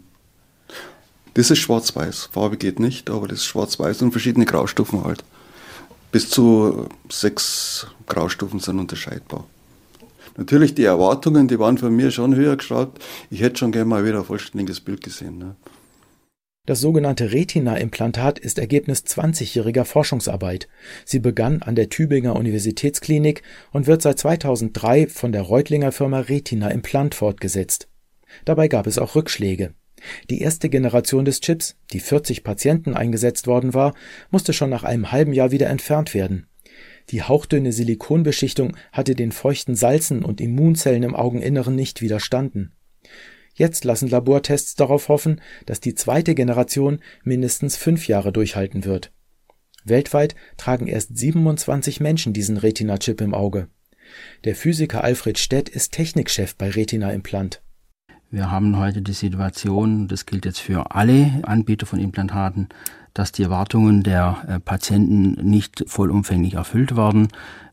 Das 1.34 1.50
ist 1.50 1.58
schwarz-weiß. 1.58 2.30
Farbe 2.32 2.56
geht 2.56 2.80
nicht, 2.80 3.10
aber 3.10 3.28
das 3.28 3.38
ist 3.38 3.44
schwarz-weiß 3.46 4.02
und 4.02 4.10
verschiedene 4.12 4.44
Graustufen 4.44 5.04
halt. 5.04 5.24
Bis 6.10 6.30
zu 6.30 6.86
sechs 7.08 7.86
Graustufen 8.06 8.60
sind 8.60 8.78
unterscheidbar. 8.78 9.44
Natürlich, 10.36 10.74
die 10.74 10.84
Erwartungen, 10.84 11.48
die 11.48 11.58
waren 11.58 11.78
von 11.78 11.94
mir 11.94 12.10
schon 12.10 12.34
höher 12.34 12.56
geschraubt. 12.56 13.04
Ich 13.30 13.40
hätte 13.40 13.58
schon 13.58 13.72
gerne 13.72 13.86
mal 13.86 14.04
wieder 14.04 14.18
ein 14.18 14.24
vollständiges 14.24 14.80
Bild 14.80 15.02
gesehen. 15.02 15.38
Ne? 15.38 15.56
Das 16.68 16.80
sogenannte 16.80 17.32
Retina-Implantat 17.32 18.38
ist 18.38 18.58
Ergebnis 18.58 19.02
20-jähriger 19.06 19.86
Forschungsarbeit. 19.86 20.68
Sie 21.06 21.18
begann 21.18 21.62
an 21.62 21.76
der 21.76 21.88
Tübinger 21.88 22.36
Universitätsklinik 22.36 23.40
und 23.72 23.86
wird 23.86 24.02
seit 24.02 24.18
2003 24.18 25.06
von 25.06 25.32
der 25.32 25.40
Reutlinger 25.40 25.92
Firma 25.92 26.20
Retina 26.20 26.68
Implant 26.70 27.14
fortgesetzt. 27.14 27.88
Dabei 28.44 28.68
gab 28.68 28.86
es 28.86 28.98
auch 28.98 29.14
Rückschläge. 29.14 29.72
Die 30.28 30.42
erste 30.42 30.68
Generation 30.68 31.24
des 31.24 31.40
Chips, 31.40 31.78
die 31.94 32.00
40 32.00 32.44
Patienten 32.44 32.92
eingesetzt 32.92 33.46
worden 33.46 33.72
war, 33.72 33.94
musste 34.30 34.52
schon 34.52 34.68
nach 34.68 34.84
einem 34.84 35.10
halben 35.10 35.32
Jahr 35.32 35.50
wieder 35.50 35.70
entfernt 35.70 36.12
werden. 36.12 36.48
Die 37.08 37.22
hauchdünne 37.22 37.72
Silikonbeschichtung 37.72 38.76
hatte 38.92 39.14
den 39.14 39.32
feuchten 39.32 39.74
Salzen 39.74 40.22
und 40.22 40.38
Immunzellen 40.38 41.02
im 41.02 41.16
Augeninneren 41.16 41.74
nicht 41.74 42.02
widerstanden. 42.02 42.74
Jetzt 43.58 43.84
lassen 43.84 44.08
Labortests 44.08 44.76
darauf 44.76 45.08
hoffen, 45.08 45.40
dass 45.66 45.80
die 45.80 45.96
zweite 45.96 46.36
Generation 46.36 47.00
mindestens 47.24 47.76
fünf 47.76 48.06
Jahre 48.06 48.32
durchhalten 48.32 48.84
wird. 48.84 49.10
Weltweit 49.84 50.36
tragen 50.56 50.86
erst 50.86 51.18
27 51.18 51.98
Menschen 51.98 52.32
diesen 52.32 52.56
Retina-Chip 52.56 53.20
im 53.20 53.34
Auge. 53.34 53.66
Der 54.44 54.54
Physiker 54.54 55.02
Alfred 55.02 55.38
Stett 55.40 55.68
ist 55.68 55.92
Technikchef 55.92 56.54
bei 56.54 56.70
Retina 56.70 57.10
Implant. 57.10 57.60
Wir 58.30 58.48
haben 58.52 58.78
heute 58.78 59.02
die 59.02 59.12
Situation, 59.12 60.06
das 60.06 60.24
gilt 60.24 60.44
jetzt 60.44 60.60
für 60.60 60.94
alle 60.94 61.40
Anbieter 61.42 61.86
von 61.86 61.98
Implantaten, 61.98 62.68
dass 63.18 63.32
die 63.32 63.42
Erwartungen 63.42 64.04
der 64.04 64.44
äh, 64.46 64.60
Patienten 64.60 65.32
nicht 65.44 65.84
vollumfänglich 65.88 66.54
erfüllt 66.54 66.96
werden. 66.96 67.26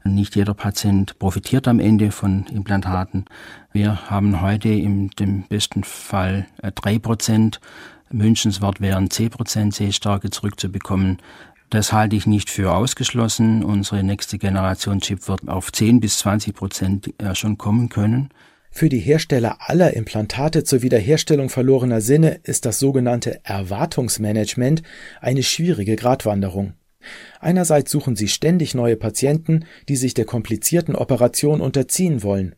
Nicht 0.03 0.35
jeder 0.35 0.55
Patient 0.55 1.19
profitiert 1.19 1.67
am 1.67 1.79
Ende 1.79 2.09
von 2.09 2.47
Implantaten. 2.47 3.25
Wir 3.71 4.09
haben 4.09 4.41
heute 4.41 4.69
im 4.69 5.11
besten 5.47 5.83
Fall 5.83 6.47
äh, 6.63 6.71
drei 6.71 6.97
Prozent. 6.97 7.61
Wünschenswert 8.09 8.81
wären 8.81 9.11
zehn 9.11 9.29
Prozent 9.29 9.75
Sehstärke 9.75 10.31
zurückzubekommen. 10.31 11.19
Das 11.69 11.93
halte 11.93 12.15
ich 12.15 12.25
nicht 12.25 12.49
für 12.49 12.73
ausgeschlossen. 12.73 13.63
Unsere 13.63 14.01
nächste 14.01 14.39
Generation 14.39 14.99
Chip 14.99 15.27
wird 15.27 15.47
auf 15.47 15.71
10 15.71 15.99
bis 15.99 16.17
20 16.19 16.55
Prozent 16.55 17.13
äh, 17.21 17.35
schon 17.35 17.59
kommen 17.59 17.89
können. 17.89 18.29
Für 18.77 18.89
die 18.89 18.99
Hersteller 18.99 19.59
aller 19.61 19.93
Implantate 19.93 20.65
zur 20.65 20.81
Wiederherstellung 20.81 21.47
verlorener 21.47 22.01
Sinne 22.01 22.41
ist 22.43 22.65
das 22.65 22.77
sogenannte 22.77 23.39
Erwartungsmanagement 23.45 24.83
eine 25.21 25.43
schwierige 25.43 25.95
Gratwanderung. 25.95 26.73
Einerseits 27.39 27.89
suchen 27.89 28.17
sie 28.17 28.27
ständig 28.27 28.75
neue 28.75 28.97
Patienten, 28.97 29.63
die 29.87 29.95
sich 29.95 30.13
der 30.13 30.25
komplizierten 30.25 30.93
Operation 30.93 31.61
unterziehen 31.61 32.21
wollen. 32.21 32.53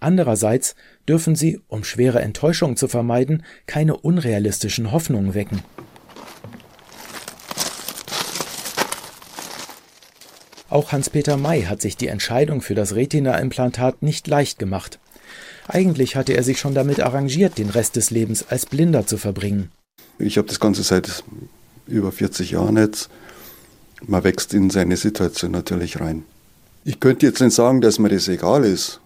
Andererseits 0.00 0.74
dürfen 1.06 1.36
sie, 1.36 1.60
um 1.68 1.84
schwere 1.84 2.22
Enttäuschungen 2.22 2.78
zu 2.78 2.88
vermeiden, 2.88 3.44
keine 3.66 3.94
unrealistischen 3.94 4.90
Hoffnungen 4.90 5.34
wecken. 5.34 5.62
Auch 10.70 10.92
Hans-Peter 10.92 11.36
May 11.36 11.64
hat 11.64 11.82
sich 11.82 11.98
die 11.98 12.08
Entscheidung 12.08 12.62
für 12.62 12.74
das 12.74 12.94
Retina-Implantat 12.94 14.00
nicht 14.00 14.26
leicht 14.28 14.58
gemacht. 14.58 14.98
Eigentlich 15.68 16.16
hatte 16.16 16.32
er 16.32 16.42
sich 16.42 16.58
schon 16.58 16.74
damit 16.74 17.00
arrangiert, 17.00 17.58
den 17.58 17.68
Rest 17.68 17.96
des 17.96 18.10
Lebens 18.10 18.46
als 18.48 18.64
Blinder 18.64 19.06
zu 19.06 19.18
verbringen. 19.18 19.70
Ich 20.18 20.38
habe 20.38 20.48
das 20.48 20.60
Ganze 20.60 20.82
seit 20.82 21.22
über 21.86 22.10
40 22.10 22.52
Jahren 22.52 22.78
jetzt. 22.78 23.10
Man 24.06 24.24
wächst 24.24 24.54
in 24.54 24.70
seine 24.70 24.96
Situation 24.96 25.50
natürlich 25.50 26.00
rein. 26.00 26.24
Ich 26.84 27.00
könnte 27.00 27.26
jetzt 27.26 27.40
nicht 27.40 27.54
sagen, 27.54 27.82
dass 27.82 27.98
mir 27.98 28.08
das 28.08 28.28
egal 28.28 28.64
ist. 28.64 29.00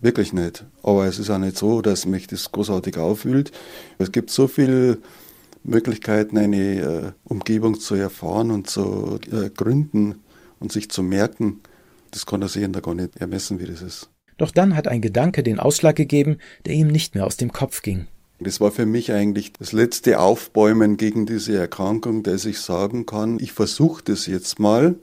Wirklich 0.00 0.32
nicht. 0.32 0.64
Aber 0.82 1.04
es 1.04 1.18
ist 1.18 1.28
auch 1.28 1.38
nicht 1.38 1.58
so, 1.58 1.82
dass 1.82 2.06
mich 2.06 2.26
das 2.26 2.50
großartig 2.50 2.96
auffühlt. 2.96 3.52
Es 3.98 4.10
gibt 4.10 4.30
so 4.30 4.48
viele 4.48 4.98
Möglichkeiten, 5.62 6.38
eine 6.38 6.80
äh, 6.80 7.12
Umgebung 7.24 7.78
zu 7.78 7.94
erfahren 7.94 8.50
und 8.50 8.70
zu 8.70 9.18
äh, 9.30 9.50
gründen 9.50 10.20
und 10.58 10.72
sich 10.72 10.90
zu 10.90 11.02
merken. 11.02 11.60
Das 12.12 12.24
kann 12.24 12.40
der 12.40 12.48
Sehender 12.48 12.80
gar 12.80 12.94
nicht 12.94 13.16
ermessen, 13.18 13.60
wie 13.60 13.66
das 13.66 13.82
ist. 13.82 14.08
Doch 14.40 14.50
dann 14.50 14.74
hat 14.74 14.88
ein 14.88 15.02
Gedanke 15.02 15.42
den 15.42 15.60
Ausschlag 15.60 15.96
gegeben, 15.96 16.38
der 16.64 16.72
ihm 16.72 16.86
nicht 16.86 17.14
mehr 17.14 17.26
aus 17.26 17.36
dem 17.36 17.52
Kopf 17.52 17.82
ging. 17.82 18.06
Das 18.38 18.58
war 18.58 18.72
für 18.72 18.86
mich 18.86 19.12
eigentlich 19.12 19.52
das 19.52 19.72
letzte 19.72 20.18
Aufbäumen 20.18 20.96
gegen 20.96 21.26
diese 21.26 21.58
Erkrankung, 21.58 22.22
dass 22.22 22.46
ich 22.46 22.58
sagen 22.58 23.04
kann, 23.04 23.38
ich 23.38 23.52
versuche 23.52 24.02
das 24.02 24.24
jetzt 24.24 24.58
mal. 24.58 24.94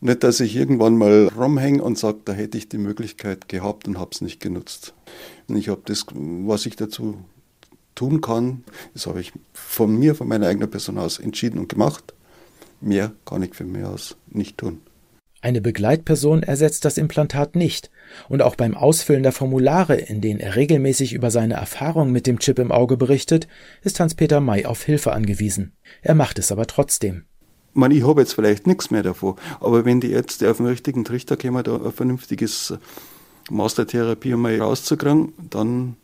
Nicht, 0.00 0.24
dass 0.24 0.40
ich 0.40 0.56
irgendwann 0.56 0.98
mal 0.98 1.28
rumhänge 1.28 1.84
und 1.84 1.98
sage, 1.98 2.18
da 2.24 2.32
hätte 2.32 2.58
ich 2.58 2.68
die 2.68 2.78
Möglichkeit 2.78 3.48
gehabt 3.48 3.86
und 3.86 3.96
habe 3.96 4.10
es 4.12 4.22
nicht 4.22 4.40
genutzt. 4.40 4.92
Und 5.46 5.54
ich 5.54 5.68
habe 5.68 5.82
das, 5.84 6.04
was 6.12 6.66
ich 6.66 6.74
dazu 6.74 7.16
tun 7.94 8.20
kann, 8.20 8.64
das 8.92 9.06
habe 9.06 9.20
ich 9.20 9.32
von 9.52 9.96
mir, 9.96 10.16
von 10.16 10.26
meiner 10.26 10.48
eigenen 10.48 10.68
Person 10.68 10.98
aus 10.98 11.20
entschieden 11.20 11.60
und 11.60 11.68
gemacht. 11.68 12.12
Mehr 12.80 13.12
kann 13.24 13.44
ich 13.44 13.54
für 13.54 13.62
mich 13.62 13.84
aus 13.84 14.16
nicht 14.26 14.58
tun. 14.58 14.80
Eine 15.42 15.62
Begleitperson 15.62 16.42
ersetzt 16.42 16.84
das 16.84 16.98
Implantat 16.98 17.56
nicht, 17.56 17.90
und 18.28 18.42
auch 18.42 18.56
beim 18.56 18.76
Ausfüllen 18.76 19.22
der 19.22 19.32
Formulare, 19.32 19.96
in 19.96 20.20
denen 20.20 20.40
er 20.40 20.56
regelmäßig 20.56 21.14
über 21.14 21.30
seine 21.30 21.54
Erfahrung 21.54 22.12
mit 22.12 22.26
dem 22.26 22.38
Chip 22.38 22.58
im 22.58 22.70
Auge 22.70 22.96
berichtet, 22.96 23.48
ist 23.82 24.00
Hans-Peter 24.00 24.40
May 24.40 24.66
auf 24.66 24.82
Hilfe 24.82 25.12
angewiesen. 25.12 25.72
Er 26.02 26.14
macht 26.14 26.38
es 26.38 26.52
aber 26.52 26.66
trotzdem. 26.66 27.24
Man, 27.72 27.92
ich 27.92 28.06
habe 28.06 28.20
jetzt 28.20 28.34
vielleicht 28.34 28.66
nichts 28.66 28.90
mehr 28.90 29.02
davon, 29.02 29.36
aber 29.60 29.84
wenn 29.84 30.00
die 30.00 30.10
Ärzte 30.10 30.50
auf 30.50 30.58
den 30.58 30.66
richtigen 30.66 31.04
Trichter 31.04 31.36
kommen, 31.36 31.62
da 31.62 31.76
ein 31.76 31.92
vernünftiges 31.92 32.74
Mastertherapie 33.48 34.34
mal 34.34 34.60
rauszukriegen, 34.60 35.32
dann 35.48 35.96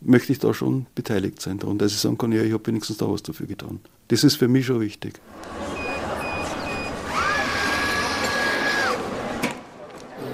möchte 0.00 0.32
ich 0.32 0.38
da 0.38 0.52
schon 0.52 0.86
beteiligt 0.94 1.40
sein. 1.40 1.60
Und 1.60 1.78
dass 1.78 1.92
ich 1.92 1.98
sagen 1.98 2.18
kann, 2.18 2.32
ja, 2.32 2.42
ich 2.42 2.52
habe 2.52 2.66
wenigstens 2.66 2.96
da 2.96 3.08
was 3.08 3.22
dafür 3.22 3.46
getan. 3.46 3.80
Das 4.08 4.24
ist 4.24 4.36
für 4.36 4.48
mich 4.48 4.66
schon 4.66 4.80
wichtig. 4.80 5.20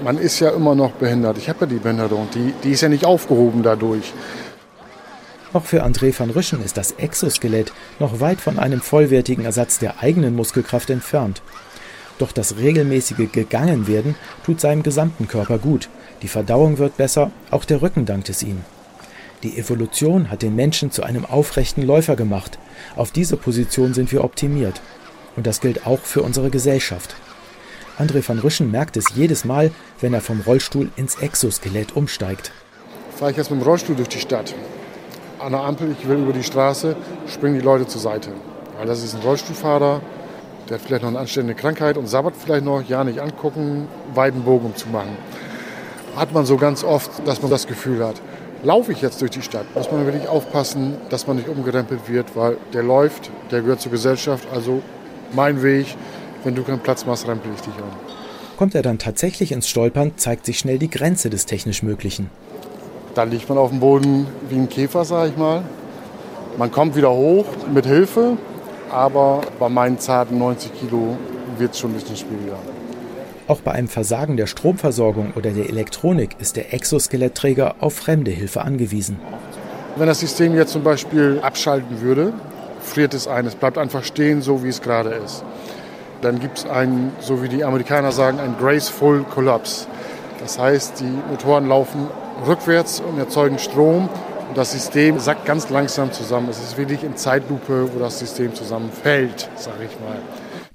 Man 0.03 0.17
ist 0.17 0.39
ja 0.39 0.49
immer 0.49 0.75
noch 0.75 0.91
behindert. 0.91 1.37
Ich 1.37 1.49
habe 1.49 1.61
ja 1.61 1.65
die 1.67 1.75
Behinderung, 1.79 2.27
die, 2.33 2.53
die 2.63 2.71
ist 2.71 2.81
ja 2.81 2.89
nicht 2.89 3.05
aufgehoben 3.05 3.63
dadurch. 3.63 4.13
Auch 5.51 5.65
für 5.65 5.83
André 5.83 6.17
van 6.17 6.29
Rüschen 6.29 6.63
ist 6.63 6.77
das 6.77 6.91
Exoskelett 6.91 7.73
noch 7.99 8.19
weit 8.19 8.39
von 8.39 8.59
einem 8.59 8.81
vollwertigen 8.81 9.45
Ersatz 9.45 9.79
der 9.79 9.99
eigenen 10.01 10.35
Muskelkraft 10.35 10.89
entfernt. 10.89 11.41
Doch 12.19 12.31
das 12.31 12.57
regelmäßige 12.57 13.31
Gegangenwerden 13.31 14.15
tut 14.45 14.61
seinem 14.61 14.83
gesamten 14.83 15.27
Körper 15.27 15.57
gut. 15.57 15.89
Die 16.21 16.27
Verdauung 16.27 16.77
wird 16.77 16.97
besser, 16.97 17.31
auch 17.49 17.65
der 17.65 17.81
Rücken 17.81 18.05
dankt 18.05 18.29
es 18.29 18.43
ihm. 18.43 18.63
Die 19.41 19.57
Evolution 19.57 20.29
hat 20.29 20.41
den 20.41 20.55
Menschen 20.55 20.91
zu 20.91 21.01
einem 21.01 21.25
aufrechten 21.25 21.81
Läufer 21.81 22.17
gemacht. 22.17 22.59
Auf 22.97 23.11
diese 23.11 23.37
Position 23.37 23.93
sind 23.93 24.11
wir 24.11 24.23
optimiert. 24.23 24.81
Und 25.37 25.47
das 25.47 25.61
gilt 25.61 25.87
auch 25.87 26.01
für 26.01 26.21
unsere 26.21 26.49
Gesellschaft. 26.49 27.15
André 27.99 28.25
van 28.25 28.39
Rüschen 28.39 28.71
merkt 28.71 28.95
es 28.95 29.13
jedes 29.13 29.43
Mal, 29.43 29.71
wenn 29.99 30.13
er 30.13 30.21
vom 30.21 30.39
Rollstuhl 30.39 30.89
ins 30.95 31.15
Exoskelett 31.15 31.97
umsteigt. 31.97 32.53
Fahre 33.17 33.31
ich 33.31 33.37
jetzt 33.37 33.51
mit 33.51 33.59
dem 33.59 33.67
Rollstuhl 33.67 33.97
durch 33.97 34.07
die 34.07 34.19
Stadt. 34.19 34.55
An 35.37 35.51
der 35.51 35.65
Ampel, 35.65 35.93
ich 35.99 36.07
will 36.07 36.19
über 36.19 36.31
die 36.31 36.43
Straße, 36.43 36.95
springen 37.27 37.55
die 37.55 37.65
Leute 37.65 37.87
zur 37.87 37.99
Seite. 37.99 38.29
Weil 38.77 38.87
das 38.87 39.03
ist 39.03 39.15
ein 39.15 39.21
Rollstuhlfahrer, 39.21 39.99
der 40.69 40.77
hat 40.77 40.85
vielleicht 40.85 41.01
noch 41.01 41.09
eine 41.09 41.19
anständige 41.19 41.59
Krankheit 41.59 41.97
und 41.97 42.07
sabbert 42.07 42.35
vielleicht 42.41 42.63
noch, 42.63 42.81
ja 42.87 43.03
nicht 43.03 43.19
angucken, 43.19 43.89
weiten 44.13 44.43
Bogen 44.43 44.67
umzumachen. 44.67 45.17
Hat 46.15 46.33
man 46.33 46.45
so 46.45 46.55
ganz 46.55 46.85
oft, 46.85 47.11
dass 47.27 47.41
man 47.41 47.51
das 47.51 47.67
Gefühl 47.67 48.05
hat, 48.05 48.21
laufe 48.63 48.93
ich 48.93 49.01
jetzt 49.01 49.19
durch 49.19 49.31
die 49.31 49.41
Stadt, 49.41 49.65
muss 49.75 49.91
man 49.91 50.05
wirklich 50.05 50.29
aufpassen, 50.29 50.95
dass 51.09 51.27
man 51.27 51.35
nicht 51.35 51.49
umgerempelt 51.49 52.07
wird, 52.07 52.33
weil 52.37 52.55
der 52.71 52.83
läuft, 52.83 53.29
der 53.51 53.59
gehört 53.59 53.81
zur 53.81 53.91
Gesellschaft, 53.91 54.47
also 54.53 54.81
mein 55.33 55.61
Weg, 55.63 55.97
wenn 56.43 56.55
du 56.55 56.63
keinen 56.63 56.79
Platz 56.79 57.05
machst, 57.05 57.27
rempel 57.27 57.51
ich 57.55 57.61
dich 57.61 57.75
an. 57.75 57.89
Kommt 58.57 58.75
er 58.75 58.81
dann 58.81 58.99
tatsächlich 58.99 59.51
ins 59.51 59.69
Stolpern, 59.69 60.13
zeigt 60.17 60.45
sich 60.45 60.59
schnell 60.59 60.79
die 60.79 60.89
Grenze 60.89 61.29
des 61.29 61.45
technisch 61.45 61.81
Möglichen. 61.83 62.29
Da 63.15 63.23
liegt 63.23 63.49
man 63.49 63.57
auf 63.57 63.69
dem 63.69 63.79
Boden 63.79 64.27
wie 64.49 64.55
ein 64.55 64.69
Käfer, 64.69 65.05
sag 65.05 65.29
ich 65.29 65.37
mal. 65.37 65.63
Man 66.57 66.71
kommt 66.71 66.95
wieder 66.95 67.11
hoch 67.11 67.45
mit 67.73 67.85
Hilfe, 67.85 68.37
aber 68.91 69.41
bei 69.59 69.69
meinen 69.69 69.99
zarten 69.99 70.37
90 70.37 70.73
Kilo 70.79 71.17
wird 71.57 71.73
es 71.73 71.79
schon 71.79 71.91
ein 71.91 71.93
bisschen 71.93 72.17
schwieriger. 72.17 72.57
Auch 73.47 73.61
bei 73.61 73.71
einem 73.71 73.87
Versagen 73.87 74.37
der 74.37 74.45
Stromversorgung 74.45 75.33
oder 75.35 75.51
der 75.51 75.69
Elektronik 75.69 76.35
ist 76.39 76.55
der 76.55 76.73
Exoskelettträger 76.73 77.75
auf 77.79 77.95
fremde 77.95 78.29
Hilfe 78.29 78.61
angewiesen. 78.61 79.19
Wenn 79.95 80.07
das 80.07 80.19
System 80.19 80.53
jetzt 80.55 80.71
zum 80.71 80.83
Beispiel 80.83 81.39
abschalten 81.41 82.01
würde, 82.01 82.33
friert 82.81 83.13
es 83.13 83.27
ein. 83.27 83.45
Es 83.45 83.55
bleibt 83.55 83.77
einfach 83.77 84.03
stehen, 84.03 84.41
so 84.41 84.63
wie 84.63 84.69
es 84.69 84.81
gerade 84.81 85.09
ist. 85.09 85.43
Dann 86.21 86.39
gibt 86.39 86.59
es 86.59 86.65
einen, 86.65 87.13
so 87.19 87.41
wie 87.41 87.49
die 87.49 87.63
Amerikaner 87.63 88.11
sagen, 88.11 88.39
einen 88.39 88.57
graceful 88.57 89.23
Collapse. 89.23 89.87
Das 90.39 90.59
heißt, 90.59 90.99
die 90.99 91.29
Motoren 91.29 91.67
laufen 91.67 92.07
rückwärts 92.45 93.01
und 93.01 93.17
erzeugen 93.17 93.59
Strom 93.59 94.09
und 94.49 94.57
das 94.57 94.71
System 94.71 95.19
sackt 95.19 95.45
ganz 95.45 95.69
langsam 95.69 96.11
zusammen. 96.11 96.49
Es 96.49 96.59
ist 96.59 96.77
wirklich 96.77 97.03
in 97.03 97.15
Zeitlupe, 97.15 97.93
wo 97.93 97.99
das 97.99 98.19
System 98.19 98.53
zusammenfällt, 98.55 99.49
sage 99.55 99.85
ich 99.85 99.99
mal. 99.99 100.17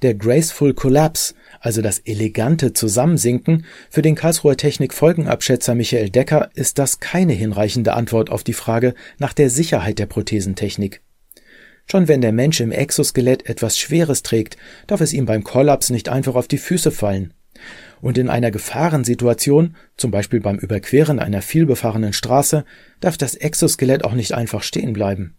Der 0.03 0.15
Graceful 0.15 0.75
Collapse, 0.75 1.35
also 1.61 1.81
das 1.81 1.99
elegante 2.01 2.73
Zusammensinken, 2.73 3.65
für 3.91 4.03
den 4.03 4.15
Karlsruher 4.15 4.57
Technik-Folgenabschätzer 4.57 5.75
Michael 5.75 6.11
Decker 6.11 6.51
ist 6.55 6.79
das 6.79 7.01
keine 7.01 7.33
hinreichende 7.33 7.95
Antwort 7.95 8.31
auf 8.31 8.45
die 8.45 8.53
Frage 8.53 8.95
nach 9.19 9.33
der 9.33 9.51
Sicherheit 9.51 9.99
der 9.99 10.07
Prothesentechnik. 10.07 11.01
Schon 11.87 12.09
wenn 12.09 12.21
der 12.21 12.33
Mensch 12.33 12.61
im 12.61 12.73
Exoskelett 12.73 13.49
etwas 13.49 13.79
Schweres 13.79 14.23
trägt, 14.23 14.57
darf 14.87 15.01
es 15.01 15.13
ihm 15.13 15.27
beim 15.27 15.45
Kollaps 15.45 15.91
nicht 15.91 16.09
einfach 16.09 16.35
auf 16.35 16.49
die 16.49 16.59
Füße 16.59 16.91
fallen. 16.91 17.35
Und 18.01 18.19
in 18.19 18.29
einer 18.29 18.51
Gefahrensituation, 18.51 19.77
zum 19.97 20.11
Beispiel 20.11 20.41
beim 20.41 20.59
Überqueren 20.59 21.19
einer 21.19 21.43
vielbefahrenen 21.43 22.13
Straße, 22.13 22.65
darf 23.01 23.17
das 23.17 23.35
Exoskelett 23.35 24.05
auch 24.05 24.15
nicht 24.15 24.33
einfach 24.33 24.63
stehen 24.63 24.93
bleiben. 24.93 25.37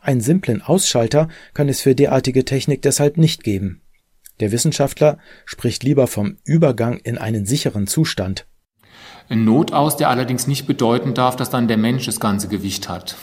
Einen 0.00 0.20
simplen 0.20 0.62
Ausschalter 0.62 1.28
kann 1.54 1.68
es 1.68 1.80
für 1.80 1.94
derartige 1.94 2.44
Technik 2.44 2.82
deshalb 2.82 3.18
nicht 3.18 3.44
geben. 3.44 3.82
Der 4.40 4.50
Wissenschaftler 4.50 5.18
spricht 5.44 5.84
lieber 5.84 6.06
vom 6.06 6.38
Übergang 6.44 6.98
in 6.98 7.18
einen 7.18 7.46
sicheren 7.46 7.86
Zustand. 7.86 8.46
Ein 9.28 9.44
Notaus, 9.44 9.96
der 9.96 10.10
allerdings 10.10 10.46
nicht 10.46 10.66
bedeuten 10.66 11.14
darf, 11.14 11.36
dass 11.36 11.50
dann 11.50 11.68
der 11.68 11.76
Mensch 11.76 12.06
das 12.06 12.18
ganze 12.18 12.48
Gewicht 12.48 12.88
hat. 12.88 13.16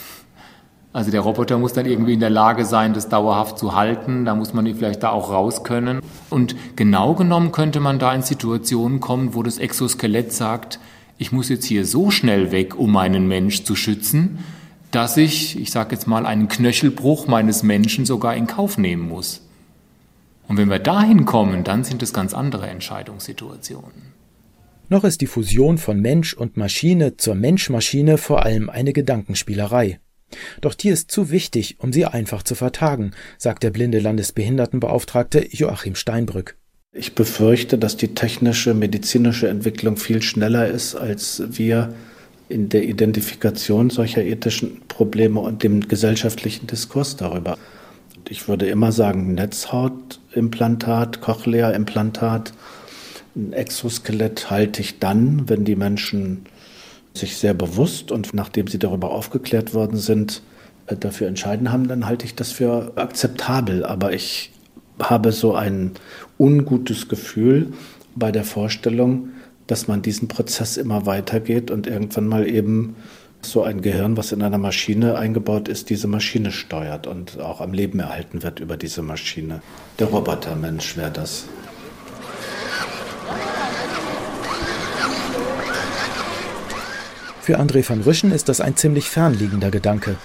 Also 1.00 1.12
der 1.12 1.22
Roboter 1.22 1.58
muss 1.58 1.72
dann 1.72 1.86
irgendwie 1.86 2.16
in 2.16 2.20
der 2.20 2.30
Lage 2.30 2.66
sein, 2.66 2.94
das 2.94 3.08
dauerhaft 3.08 3.58
zu 3.58 3.74
halten. 3.74 4.26
Da 4.26 4.36
muss 4.36 4.54
man 4.54 4.66
ihn 4.66 4.76
vielleicht 4.76 5.02
da 5.02 5.12
auch 5.12 5.32
raus 5.32 5.64
können. 5.64 6.02
Und 6.30 6.58
genau 6.76 7.14
genommen 7.14 7.54
könnte 7.54 7.80
man 7.80 8.00
da 8.00 8.14
in 8.14 8.22
Situationen 8.22 9.00
kommen, 9.00 9.34
wo 9.34 9.42
das 9.42 9.60
Exoskelett 9.60 10.34
sagt, 10.34 10.78
ich 11.18 11.32
muss 11.32 11.48
jetzt 11.48 11.64
hier 11.64 11.86
so 11.86 12.12
schnell 12.12 12.52
weg, 12.52 12.78
um 12.78 12.92
meinen 12.92 13.30
Mensch 13.30 13.64
zu 13.64 13.78
schützen, 13.78 14.40
dass 14.92 15.16
ich, 15.16 15.58
ich 15.58 15.72
sage 15.72 15.96
jetzt 15.96 16.06
mal, 16.06 16.26
einen 16.26 16.50
Knöchelbruch 16.50 17.28
meines 17.28 17.64
Menschen 17.64 18.06
sogar 18.06 18.36
in 18.36 18.46
Kauf 18.46 18.78
nehmen 18.78 19.08
muss. 19.08 19.48
Und 20.50 20.58
wenn 20.58 20.70
wir 20.70 20.80
dahin 20.80 21.24
kommen, 21.24 21.64
dann 21.64 21.86
sind 21.86 22.04
es 22.04 22.12
ganz 22.12 22.34
andere 22.34 22.68
Entscheidungssituationen. 22.68 24.12
Noch 24.90 25.06
ist 25.06 25.22
die 25.22 25.28
Fusion 25.28 25.78
von 25.78 26.02
Mensch 26.02 26.34
und 26.34 26.58
Maschine 26.58 27.16
zur 27.16 27.36
Mensch-Maschine 27.36 28.18
vor 28.18 28.44
allem 28.44 28.70
eine 28.70 28.92
Gedankenspielerei. 28.92 30.02
Doch 30.62 30.74
die 30.74 30.90
ist 30.90 31.12
zu 31.12 31.32
wichtig, 31.32 31.78
um 31.80 31.94
sie 31.94 32.06
einfach 32.06 32.44
zu 32.44 32.56
vertagen, 32.56 33.12
sagt 33.38 33.64
der 33.64 33.72
blinde 33.72 34.00
Landesbehindertenbeauftragte 34.00 35.48
Joachim 35.52 35.96
Steinbrück. 35.96 36.56
Ich 36.92 37.14
befürchte, 37.14 37.78
dass 37.78 37.98
die 37.98 38.16
technische, 38.16 38.74
medizinische 38.74 39.48
Entwicklung 39.48 39.98
viel 39.98 40.22
schneller 40.22 40.68
ist, 40.68 40.96
als 40.96 41.44
wir 41.48 41.94
in 42.50 42.70
der 42.70 42.84
Identifikation 42.84 43.92
solcher 43.92 44.24
ethischen 44.24 44.82
Probleme 44.88 45.40
und 45.40 45.62
dem 45.62 45.88
gesellschaftlichen 45.88 46.66
Diskurs 46.66 47.16
darüber. 47.16 47.58
Ich 48.28 48.48
würde 48.48 48.68
immer 48.68 48.92
sagen, 48.92 49.36
Netzhautimplantat, 49.36 51.22
Cochlea-Implantat, 51.22 52.54
ein 53.36 53.54
Exoskelett 53.54 54.50
halte 54.50 54.82
ich 54.82 55.00
dann, 55.00 55.48
wenn 55.48 55.64
die 55.64 55.76
Menschen 55.76 56.46
sich 57.14 57.38
sehr 57.38 57.54
bewusst 57.54 58.12
und 58.12 58.34
nachdem 58.34 58.68
sie 58.68 58.80
darüber 58.80 59.12
aufgeklärt 59.12 59.74
worden 59.74 59.98
sind, 59.98 60.42
äh, 60.88 60.96
dafür 60.96 61.28
entscheiden 61.28 61.72
haben, 61.72 61.88
dann 61.88 62.06
halte 62.06 62.26
ich 62.26 62.36
das 62.36 62.52
für 62.52 62.94
akzeptabel. 62.96 63.86
Aber 63.86 64.14
ich 64.14 64.52
habe 65.00 65.32
so 65.32 65.56
ein 65.56 65.92
ungutes 66.38 67.08
Gefühl 67.08 67.74
bei 68.16 68.32
der 68.32 68.44
Vorstellung, 68.44 69.30
dass 69.68 69.88
man 69.88 70.02
diesen 70.02 70.28
Prozess 70.28 70.78
immer 70.78 71.06
weitergeht 71.06 71.72
und 71.72 71.88
irgendwann 71.88 72.28
mal 72.28 72.48
eben 72.48 72.96
so 73.42 73.64
ein 73.64 73.82
Gehirn, 73.82 74.18
was 74.18 74.32
in 74.32 74.42
einer 74.42 74.58
Maschine 74.58 75.18
eingebaut 75.18 75.70
ist, 75.70 75.90
diese 75.90 76.08
Maschine 76.08 76.52
steuert 76.52 77.08
und 77.08 77.40
auch 77.40 77.62
am 77.62 77.72
Leben 77.72 78.00
erhalten 78.00 78.44
wird 78.44 78.60
über 78.60 78.76
diese 78.76 79.02
Maschine. 79.02 79.62
Der 79.98 80.08
Robotermensch 80.08 80.98
wäre 80.98 81.12
das. 81.12 81.46
Für 87.50 87.60
André 87.60 87.84
van 87.90 88.02
Rüschen 88.02 88.32
ist 88.32 88.48
das 88.48 88.62
ein 88.62 88.76
ziemlich 88.76 89.10
fernliegender 89.10 89.72
Gedanke. 89.72 90.18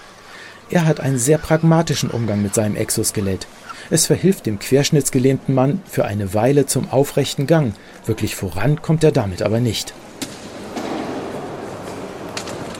Er 0.68 0.84
hat 0.84 1.00
einen 1.00 1.16
sehr 1.16 1.38
pragmatischen 1.38 2.10
Umgang 2.10 2.42
mit 2.42 2.54
seinem 2.54 2.76
Exoskelett. 2.76 3.46
Es 3.88 4.04
verhilft 4.04 4.44
dem 4.44 4.58
querschnittsgelähmten 4.58 5.54
Mann 5.54 5.80
für 5.86 6.04
eine 6.04 6.34
Weile 6.34 6.66
zum 6.66 6.90
aufrechten 6.90 7.46
Gang. 7.46 7.72
Wirklich 8.04 8.36
voran 8.36 8.82
kommt 8.82 9.04
er 9.04 9.10
damit 9.10 9.40
aber 9.40 9.60
nicht. 9.60 9.94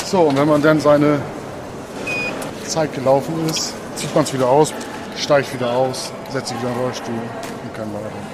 So, 0.05 0.21
und 0.21 0.37
wenn 0.37 0.47
man 0.47 0.61
dann 0.61 0.79
seine 0.79 1.21
Zeit 2.67 2.93
gelaufen 2.95 3.33
ist, 3.49 3.73
zieht 3.97 4.15
man 4.15 4.25
es 4.25 4.35
wieder 4.35 4.51
aus, 4.51 4.75
steigt 5.17 5.55
wieder 5.55 5.71
aus, 5.71 6.13
setzt 6.31 6.49
sich 6.49 6.59
wieder 6.59 6.69
in 6.69 6.75
den 6.75 6.83
Rollstuhl 6.85 7.15
und 7.15 7.75
kann 7.75 7.91
weiter. 7.95 8.34